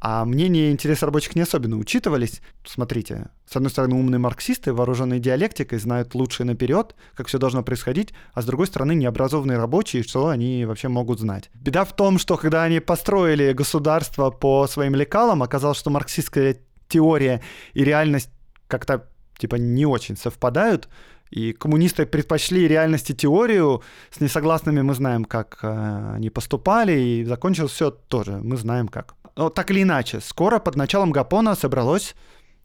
А 0.00 0.24
мнения 0.24 0.68
и 0.68 0.70
интересы 0.70 1.06
рабочих 1.06 1.34
не 1.34 1.42
особенно 1.42 1.76
учитывались. 1.76 2.40
Смотрите, 2.64 3.30
с 3.50 3.56
одной 3.56 3.70
стороны, 3.70 3.96
умные 3.96 4.20
марксисты, 4.20 4.72
вооруженные 4.72 5.18
диалектикой, 5.18 5.80
знают 5.80 6.14
лучше 6.14 6.44
наперед, 6.44 6.94
как 7.14 7.26
все 7.26 7.38
должно 7.38 7.64
происходить, 7.64 8.14
а 8.32 8.42
с 8.42 8.44
другой 8.44 8.68
стороны, 8.68 8.94
необразованные 8.94 9.58
рабочие, 9.58 10.04
что 10.04 10.28
они 10.28 10.64
вообще 10.64 10.86
могут 10.86 11.18
знать. 11.18 11.50
Беда 11.54 11.84
в 11.84 11.96
том, 11.96 12.18
что 12.18 12.36
когда 12.36 12.62
они 12.62 12.78
построили 12.78 13.52
государство 13.52 14.30
по 14.30 14.68
своим 14.68 14.94
лекалам, 14.94 15.42
оказалось, 15.42 15.78
что 15.78 15.90
марксистская 15.90 16.58
теория 16.88 17.42
и 17.74 17.82
реальность 17.82 18.30
как-то 18.68 19.08
типа 19.36 19.56
не 19.56 19.84
очень 19.84 20.16
совпадают, 20.16 20.88
и 21.30 21.52
коммунисты 21.52 22.06
предпочли 22.06 22.68
реальности 22.68 23.12
теорию, 23.12 23.82
с 24.10 24.20
несогласными 24.20 24.82
мы 24.82 24.94
знаем, 24.94 25.24
как 25.24 25.58
э, 25.62 26.12
они 26.14 26.30
поступали, 26.30 26.98
и 26.98 27.24
закончилось 27.24 27.72
все 27.72 27.90
тоже, 27.90 28.40
мы 28.42 28.56
знаем 28.56 28.88
как. 28.88 29.14
Но 29.36 29.50
так 29.50 29.70
или 29.70 29.82
иначе, 29.82 30.20
скоро 30.20 30.58
под 30.58 30.76
началом 30.76 31.12
Гапона 31.12 31.54
собралось 31.54 32.14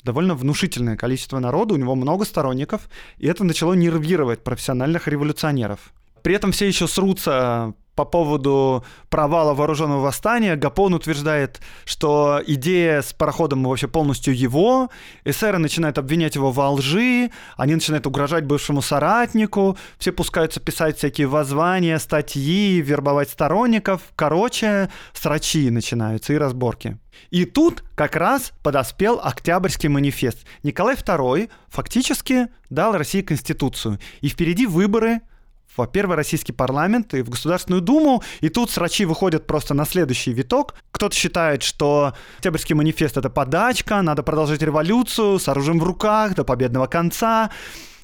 довольно 0.03 0.35
внушительное 0.35 0.97
количество 0.97 1.39
народу, 1.39 1.75
у 1.75 1.77
него 1.77 1.95
много 1.95 2.25
сторонников, 2.25 2.89
и 3.17 3.27
это 3.27 3.43
начало 3.43 3.73
нервировать 3.73 4.43
профессиональных 4.43 5.07
революционеров. 5.07 5.93
При 6.23 6.33
этом 6.33 6.51
все 6.51 6.67
еще 6.67 6.87
срутся 6.87 7.73
по 7.95 8.05
поводу 8.05 8.83
провала 9.09 9.53
вооруженного 9.53 10.01
восстания. 10.01 10.55
Гапон 10.55 10.93
утверждает, 10.93 11.61
что 11.85 12.41
идея 12.45 13.01
с 13.01 13.13
пароходом 13.13 13.63
вообще 13.63 13.87
полностью 13.87 14.35
его. 14.35 14.89
Эсеры 15.25 15.59
начинают 15.59 15.97
обвинять 15.97 16.35
его 16.35 16.51
во 16.51 16.71
лжи, 16.71 17.29
они 17.55 17.75
начинают 17.75 18.07
угрожать 18.07 18.45
бывшему 18.45 18.81
соратнику, 18.81 19.77
все 19.99 20.11
пускаются 20.11 20.59
писать 20.59 20.97
всякие 20.97 21.27
воззвания, 21.27 21.99
статьи, 21.99 22.81
вербовать 22.81 23.29
сторонников. 23.29 24.01
Короче, 24.15 24.89
срачи 25.13 25.69
начинаются 25.69 26.33
и 26.33 26.37
разборки. 26.37 26.97
И 27.29 27.45
тут 27.45 27.83
как 27.95 28.15
раз 28.15 28.53
подоспел 28.63 29.19
Октябрьский 29.23 29.89
манифест. 29.89 30.39
Николай 30.63 30.95
II 30.95 31.49
фактически 31.69 32.47
дал 32.71 32.97
России 32.97 33.21
Конституцию. 33.21 33.99
И 34.21 34.29
впереди 34.29 34.65
выборы– 34.65 35.21
в 35.75 35.85
первый 35.87 36.15
российский 36.15 36.51
парламент 36.51 37.13
и 37.13 37.21
в 37.21 37.29
Государственную 37.29 37.81
Думу, 37.81 38.23
и 38.41 38.49
тут 38.49 38.69
срачи 38.69 39.05
выходят 39.05 39.47
просто 39.47 39.73
на 39.73 39.85
следующий 39.85 40.33
виток. 40.33 40.75
Кто-то 40.91 41.15
считает, 41.15 41.63
что 41.63 42.13
Октябрьский 42.37 42.75
манифест— 42.75 43.17
это 43.17 43.29
подачка, 43.29 44.01
надо 44.01 44.23
продолжать 44.23 44.61
революцию 44.61 45.39
с 45.39 45.47
оружием 45.47 45.79
в 45.79 45.83
руках 45.83 46.35
до 46.35 46.43
победного 46.43 46.87
конца. 46.87 47.49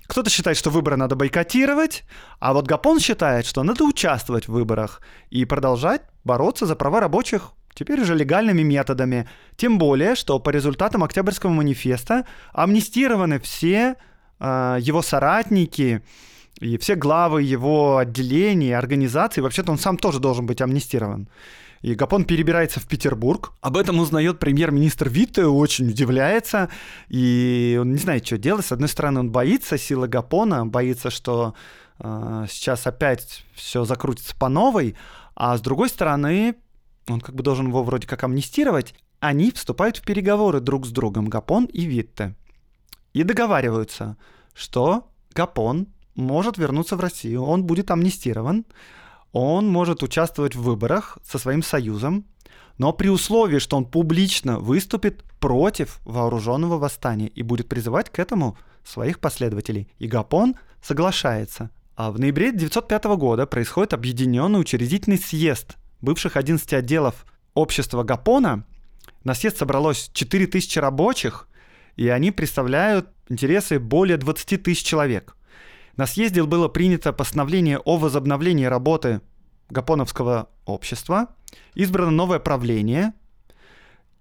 Кто-то 0.07 0.29
считает, 0.31 0.57
что 0.57 0.71
выборы 0.71 0.95
надо 0.97 1.15
бойкотировать, 1.15 2.03
а 2.39 2.53
вот 2.53 2.65
Гапон 2.65 2.99
считает, 2.99 3.45
что 3.45 3.61
надо 3.61 3.83
участвовать 3.83 4.47
в 4.47 4.51
выборах 4.51 5.01
и 5.29 5.45
продолжать 5.45 6.01
бороться 6.23 6.65
за 6.65 6.75
права 6.75 6.99
рабочих 6.99 7.51
теперь 7.75 8.01
уже 8.01 8.15
легальными 8.15 8.61
методами. 8.61 9.29
Тем 9.55 9.77
более, 9.77 10.15
что 10.15 10.39
по 10.39 10.49
результатам 10.49 11.03
Октябрьского 11.03 11.51
манифеста 11.51 12.25
амнистированы 12.51 13.39
все 13.39 13.95
э, 14.39 14.77
его 14.81 15.01
соратники, 15.01 16.01
и 16.59 16.77
все 16.77 16.95
главы 16.95 17.41
его 17.43 17.97
отделений, 17.97 18.75
организаций, 18.75 19.41
вообще-то 19.41 19.71
он 19.71 19.77
сам 19.77 19.97
тоже 19.97 20.19
должен 20.19 20.45
быть 20.45 20.61
амнистирован. 20.61 21.29
И 21.81 21.95
Гапон 21.95 22.25
перебирается 22.25 22.81
в 22.81 22.87
Петербург. 22.87 23.53
Об 23.61 23.77
этом 23.77 23.99
узнает 23.99 24.39
премьер-министр 24.39 25.07
Витте, 25.07 25.45
очень 25.45 25.87
удивляется. 25.87 26.69
И 27.07 27.77
он 27.79 27.93
не 27.93 27.97
знает, 27.97 28.25
что 28.25 28.37
делать. 28.37 28.65
С 28.65 28.73
одной 28.73 28.89
стороны, 28.89 29.21
он 29.21 29.31
боится 29.31 29.77
силы 29.77 30.09
Гапона, 30.09 30.65
боится, 30.65 31.09
что 31.09 31.53
э, 31.99 32.45
сейчас 32.49 32.85
опять 32.85 33.45
все 33.53 33.85
закрутится 33.85 34.35
по 34.35 34.49
новой. 34.49 34.97
А 35.35 35.57
с 35.57 35.61
другой 35.61 35.87
стороны, 35.87 36.55
он 37.07 37.21
как 37.21 37.35
бы 37.35 37.43
должен 37.43 37.67
его 37.67 37.81
вроде 37.83 38.07
как 38.07 38.25
амнистировать. 38.25 38.93
Они 39.21 39.51
вступают 39.51 39.97
в 39.97 40.01
переговоры 40.01 40.59
друг 40.59 40.85
с 40.85 40.89
другом, 40.89 41.27
Гапон 41.27 41.65
и 41.65 41.85
Витте. 41.85 42.35
И 43.13 43.23
договариваются, 43.23 44.17
что 44.53 45.09
Гапон 45.33 45.87
может 46.19 46.57
вернуться 46.57 46.95
в 46.95 46.99
Россию, 46.99 47.43
он 47.43 47.63
будет 47.63 47.91
амнистирован, 47.91 48.65
он 49.31 49.67
может 49.67 50.03
участвовать 50.03 50.55
в 50.55 50.61
выборах 50.61 51.17
со 51.23 51.37
своим 51.37 51.63
союзом, 51.63 52.25
но 52.77 52.93
при 52.93 53.09
условии, 53.09 53.59
что 53.59 53.77
он 53.77 53.85
публично 53.85 54.59
выступит 54.59 55.23
против 55.39 55.99
вооруженного 56.05 56.77
восстания 56.77 57.27
и 57.27 57.43
будет 57.43 57.67
призывать 57.67 58.09
к 58.09 58.19
этому 58.19 58.57
своих 58.83 59.19
последователей. 59.19 59.89
И 59.99 60.07
Гапон 60.07 60.55
соглашается. 60.81 61.71
А 61.95 62.11
в 62.11 62.19
ноябре 62.19 62.49
1905 62.49 63.03
года 63.17 63.45
происходит 63.45 63.93
объединенный 63.93 64.61
учредительный 64.61 65.17
съезд 65.17 65.75
бывших 66.01 66.37
11 66.37 66.73
отделов 66.73 67.25
общества 67.53 68.03
Гапона. 68.03 68.65
На 69.23 69.33
съезд 69.33 69.57
собралось 69.57 70.09
4000 70.13 70.79
рабочих, 70.79 71.47
и 71.97 72.07
они 72.07 72.31
представляют 72.31 73.09
интересы 73.27 73.79
более 73.79 74.17
20 74.17 74.63
тысяч 74.63 74.83
человек. 74.85 75.35
На 75.99 76.07
съезде 76.07 76.41
было 76.41 76.69
принято 76.69 77.11
постановление 77.11 77.77
о 77.79 77.97
возобновлении 77.97 78.63
работы 78.63 79.19
Гапоновского 79.69 80.47
общества, 80.65 81.27
избрано 81.75 82.09
новое 82.09 82.39
правление, 82.39 83.11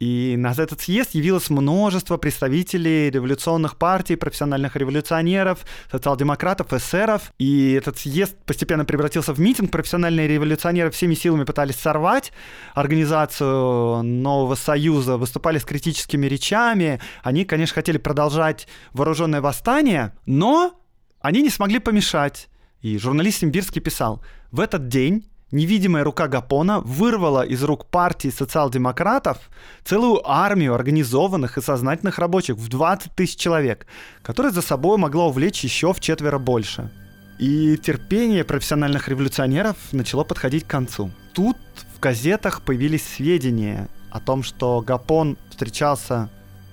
и 0.00 0.34
на 0.36 0.50
этот 0.50 0.80
съезд 0.80 1.14
явилось 1.14 1.50
множество 1.50 2.16
представителей 2.16 3.10
революционных 3.10 3.76
партий, 3.76 4.16
профессиональных 4.16 4.74
революционеров, 4.74 5.60
социал-демократов, 5.88 6.72
эсеров. 6.72 7.32
И 7.38 7.74
этот 7.74 7.96
съезд 7.96 8.36
постепенно 8.44 8.84
превратился 8.84 9.32
в 9.32 9.38
митинг. 9.38 9.70
Профессиональные 9.70 10.26
революционеры 10.26 10.90
всеми 10.90 11.14
силами 11.14 11.44
пытались 11.44 11.76
сорвать 11.76 12.32
организацию 12.74 14.02
нового 14.02 14.56
союза, 14.56 15.16
выступали 15.16 15.58
с 15.58 15.64
критическими 15.64 16.26
речами. 16.26 17.00
Они, 17.22 17.44
конечно, 17.44 17.76
хотели 17.76 17.98
продолжать 17.98 18.66
вооруженное 18.92 19.40
восстание, 19.40 20.12
но 20.26 20.74
они 21.20 21.42
не 21.42 21.50
смогли 21.50 21.78
помешать. 21.78 22.48
И 22.80 22.98
журналист 22.98 23.40
Симбирский 23.40 23.80
писал, 23.80 24.22
в 24.52 24.60
этот 24.60 24.88
день 24.88 25.28
невидимая 25.50 26.04
рука 26.04 26.28
Гапона 26.28 26.80
вырвала 26.80 27.42
из 27.42 27.62
рук 27.62 27.86
партии 27.86 28.28
социал-демократов 28.28 29.38
целую 29.84 30.20
армию 30.28 30.74
организованных 30.74 31.58
и 31.58 31.62
сознательных 31.62 32.18
рабочих 32.18 32.56
в 32.56 32.68
20 32.68 33.14
тысяч 33.14 33.36
человек, 33.36 33.86
которая 34.22 34.52
за 34.52 34.62
собой 34.62 34.98
могла 34.98 35.26
увлечь 35.26 35.64
еще 35.64 35.92
в 35.92 36.00
четверо 36.00 36.38
больше. 36.38 36.90
И 37.38 37.76
терпение 37.76 38.44
профессиональных 38.44 39.08
революционеров 39.08 39.76
начало 39.92 40.24
подходить 40.24 40.64
к 40.64 40.70
концу. 40.70 41.10
Тут 41.34 41.56
в 41.96 42.00
газетах 42.00 42.62
появились 42.62 43.06
сведения 43.06 43.88
о 44.10 44.20
том, 44.20 44.42
что 44.42 44.80
Гапон 44.80 45.36
встречался 45.50 46.28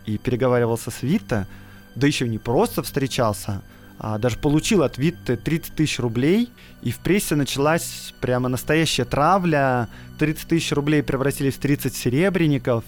и 0.05 0.17
переговаривался 0.17 0.91
с 0.91 1.03
Витте, 1.03 1.47
да 1.95 2.07
еще 2.07 2.27
не 2.27 2.39
просто 2.39 2.81
встречался, 2.81 3.61
даже 3.99 4.37
получил 4.37 4.83
от 4.83 4.97
Витте 4.97 5.37
30 5.37 5.75
тысяч 5.75 5.99
рублей, 5.99 6.51
и 6.81 6.91
в 6.91 6.99
прессе 6.99 7.35
началась 7.35 8.13
прямо 8.21 8.49
настоящая 8.49 9.05
травля. 9.05 9.89
30 10.19 10.47
тысяч 10.47 10.71
рублей 10.71 11.01
превратились 11.01 11.55
в 11.55 11.59
30 11.59 11.95
серебряников 11.95 12.83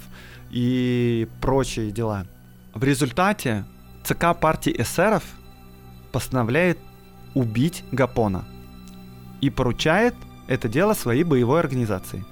и 0.49 1.27
прочие 1.41 1.91
дела. 1.91 2.25
В 2.73 2.83
результате 2.83 3.65
ЦК 4.03 4.37
партии 4.39 4.75
эсеров 4.77 5.23
постановляет 6.11 6.77
убить 7.33 7.83
Гапона 7.91 8.45
и 9.41 9.49
поручает 9.49 10.15
это 10.47 10.67
дело 10.67 10.93
своей 10.93 11.23
боевой 11.23 11.59
организации. 11.59 12.25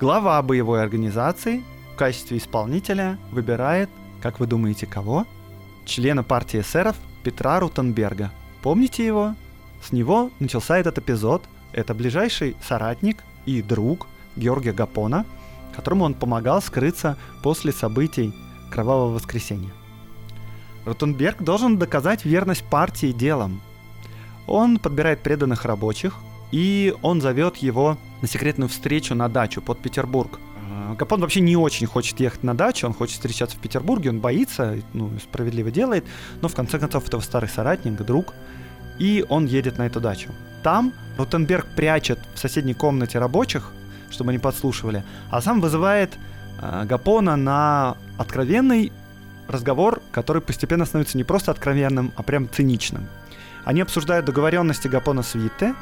Глава 0.00 0.42
боевой 0.42 0.82
организации 0.82 1.62
в 1.94 1.96
качестве 1.96 2.38
исполнителя 2.38 3.18
выбирает, 3.30 3.88
как 4.20 4.40
вы 4.40 4.46
думаете, 4.46 4.86
кого? 4.86 5.26
Члена 5.86 6.24
партии 6.24 6.60
эсеров 6.60 6.96
Петра 7.22 7.60
Рутенберга. 7.60 8.30
Помните 8.62 9.06
его? 9.06 9.34
С 9.82 9.92
него 9.92 10.30
начался 10.40 10.78
этот 10.78 10.98
эпизод. 10.98 11.42
Это 11.72 11.94
ближайший 11.94 12.56
соратник 12.66 13.22
и 13.46 13.62
друг 13.62 14.06
Георгия 14.36 14.72
Гапона, 14.72 15.24
которому 15.74 16.04
он 16.04 16.14
помогал 16.14 16.60
скрыться 16.62 17.16
после 17.42 17.72
событий 17.72 18.34
Кровавого 18.70 19.14
воскресенья. 19.14 19.70
Рутенберг 20.84 21.42
должен 21.42 21.78
доказать 21.78 22.24
верность 22.24 22.64
партии 22.64 23.12
делом. 23.12 23.60
Он 24.46 24.78
подбирает 24.78 25.20
преданных 25.20 25.64
рабочих, 25.64 26.14
и 26.50 26.94
он 27.02 27.20
зовет 27.20 27.56
его 27.56 27.96
на 28.20 28.28
секретную 28.28 28.68
встречу 28.68 29.14
на 29.14 29.28
дачу 29.28 29.62
под 29.62 29.78
Петербург– 29.80 30.38
Гапон 30.94 31.20
вообще 31.20 31.40
не 31.40 31.56
очень 31.56 31.86
хочет 31.86 32.20
ехать 32.20 32.42
на 32.42 32.56
дачу, 32.56 32.86
он 32.86 32.94
хочет 32.94 33.14
встречаться 33.14 33.56
в 33.56 33.60
Петербурге, 33.60 34.10
он 34.10 34.20
боится, 34.20 34.78
ну, 34.92 35.10
справедливо 35.18 35.70
делает, 35.70 36.04
но 36.40 36.48
в 36.48 36.54
конце 36.54 36.78
концов 36.78 37.06
это 37.06 37.20
старый 37.20 37.48
соратник, 37.48 38.00
друг, 38.02 38.34
и 38.98 39.24
он 39.28 39.46
едет 39.46 39.78
на 39.78 39.86
эту 39.86 40.00
дачу. 40.00 40.30
Там 40.62 40.92
Ротенберг 41.18 41.66
прячет 41.76 42.18
в 42.34 42.38
соседней 42.38 42.74
комнате 42.74 43.18
рабочих, 43.18 43.70
чтобы 44.10 44.30
они 44.30 44.38
подслушивали, 44.38 45.04
а 45.30 45.40
сам 45.40 45.60
вызывает 45.60 46.12
э, 46.60 46.84
Гапона 46.84 47.36
на 47.36 47.96
откровенный 48.18 48.92
разговор, 49.48 50.00
который 50.12 50.42
постепенно 50.42 50.84
становится 50.84 51.16
не 51.16 51.24
просто 51.24 51.50
откровенным, 51.50 52.12
а 52.16 52.22
прям 52.22 52.48
циничным. 52.48 53.08
Они 53.64 53.80
обсуждают 53.80 54.26
договоренности 54.26 54.88
Гапона 54.88 55.22
с 55.22 55.34
Витте, 55.34 55.74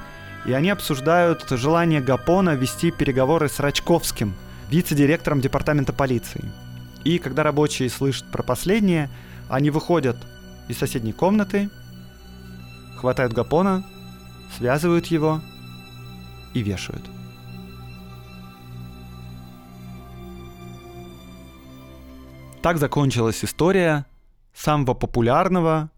и 0.46 0.52
они 0.52 0.70
обсуждают 0.70 1.46
желание 1.50 2.00
Гапона 2.00 2.54
вести 2.54 2.90
переговоры 2.90 3.48
с 3.48 3.60
Рачковским– 3.60 4.34
вице-директором 4.70 5.40
департамента 5.40 5.92
полиции. 5.92 6.44
И 7.04 7.18
когда 7.18 7.42
рабочие 7.42 7.90
слышат 7.90 8.30
про 8.30 8.42
последнее, 8.42 9.10
они 9.48 9.70
выходят 9.70 10.16
из 10.68 10.78
соседней 10.78 11.12
комнаты, 11.12 11.70
хватают 12.96 13.32
Гапона, 13.32 13.84
связывают 14.56 15.06
его 15.06 15.40
и 16.54 16.62
вешают. 16.62 17.02
Так 22.62 22.76
закончилась 22.76 23.42
история 23.42 24.04
самого 24.54 24.94
популярного 24.94 25.90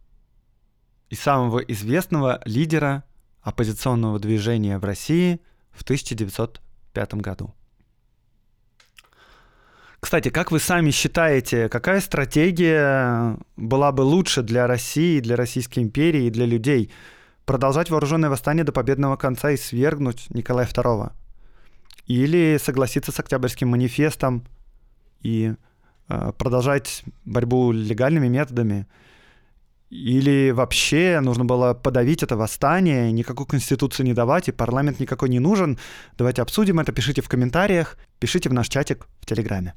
и 1.10 1.16
самого 1.16 1.58
известного 1.58 2.40
лидера 2.44 3.04
оппозиционного 3.42 4.20
движения 4.20 4.78
в 4.78 4.84
России 4.84 5.40
в 5.72 5.82
1905 5.82 7.14
году. 7.14 7.52
Кстати, 10.02 10.30
как 10.30 10.50
вы 10.50 10.58
сами 10.58 10.90
считаете, 10.90 11.68
какая 11.68 12.00
стратегия 12.00 13.38
была 13.56 13.92
бы 13.92 14.02
лучше 14.02 14.42
для 14.42 14.66
России, 14.66 15.20
для 15.20 15.36
Российской 15.36 15.78
империи 15.78 16.24
и 16.24 16.30
для 16.30 16.44
людей? 16.44 16.90
Продолжать 17.46 17.88
вооруженное 17.88 18.28
восстание 18.28 18.64
до 18.64 18.72
победного 18.72 19.16
конца 19.16 19.52
и 19.52 19.56
свергнуть 19.56 20.26
Николая 20.30 20.66
II? 20.66 21.12
Или 22.08 22.58
согласиться 22.60 23.12
с 23.12 23.20
Октябрьским 23.20 23.68
манифестом 23.68 24.44
и 25.20 25.54
э, 26.08 26.32
продолжать 26.36 27.04
борьбу 27.24 27.70
легальными 27.70 28.26
методами? 28.26 28.88
Или 29.88 30.50
вообще 30.50 31.20
нужно 31.22 31.44
было 31.44 31.74
подавить 31.74 32.24
это 32.24 32.36
восстание, 32.36 33.12
никакую 33.12 33.46
конституцию 33.46 34.06
не 34.06 34.14
давать, 34.14 34.48
и 34.48 34.52
парламент 34.52 34.98
никакой 34.98 35.28
не 35.28 35.38
нужен? 35.38 35.78
Давайте 36.18 36.42
обсудим 36.42 36.80
это, 36.80 36.90
пишите 36.90 37.22
в 37.22 37.28
комментариях, 37.28 37.96
пишите 38.18 38.48
в 38.48 38.52
наш 38.52 38.68
чатик 38.68 39.06
в 39.20 39.26
Телеграме. 39.26 39.74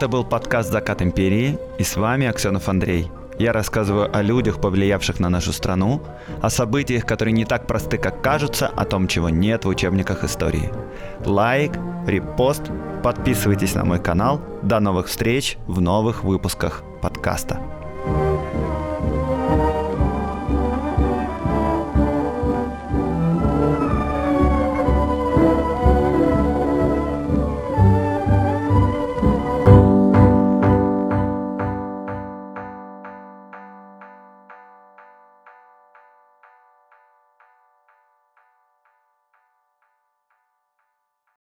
Это 0.00 0.08
был 0.08 0.24
подкаст 0.24 0.70
«Закат 0.70 1.02
империи» 1.02 1.58
и 1.76 1.82
с 1.82 1.96
вами 1.96 2.26
Аксенов 2.26 2.68
Андрей. 2.68 3.10
Я 3.38 3.52
рассказываю 3.52 4.08
о 4.16 4.22
людях, 4.22 4.60
повлиявших 4.60 5.20
на 5.20 5.28
нашу 5.28 5.52
страну, 5.52 6.00
о 6.40 6.48
событиях, 6.48 7.04
которые 7.04 7.32
не 7.32 7.44
так 7.44 7.66
просты, 7.66 7.98
как 7.98 8.22
кажутся, 8.22 8.68
о 8.68 8.84
том, 8.84 9.08
чего 9.08 9.28
нет 9.28 9.64
в 9.64 9.68
учебниках 9.68 10.24
истории. 10.24 10.70
Лайк, 11.24 11.72
репост, 12.06 12.62
подписывайтесь 13.02 13.74
на 13.74 13.84
мой 13.84 13.98
канал. 13.98 14.40
До 14.62 14.80
новых 14.80 15.08
встреч 15.08 15.58
в 15.66 15.80
новых 15.80 16.24
выпусках 16.24 16.82
подкаста. 17.02 17.60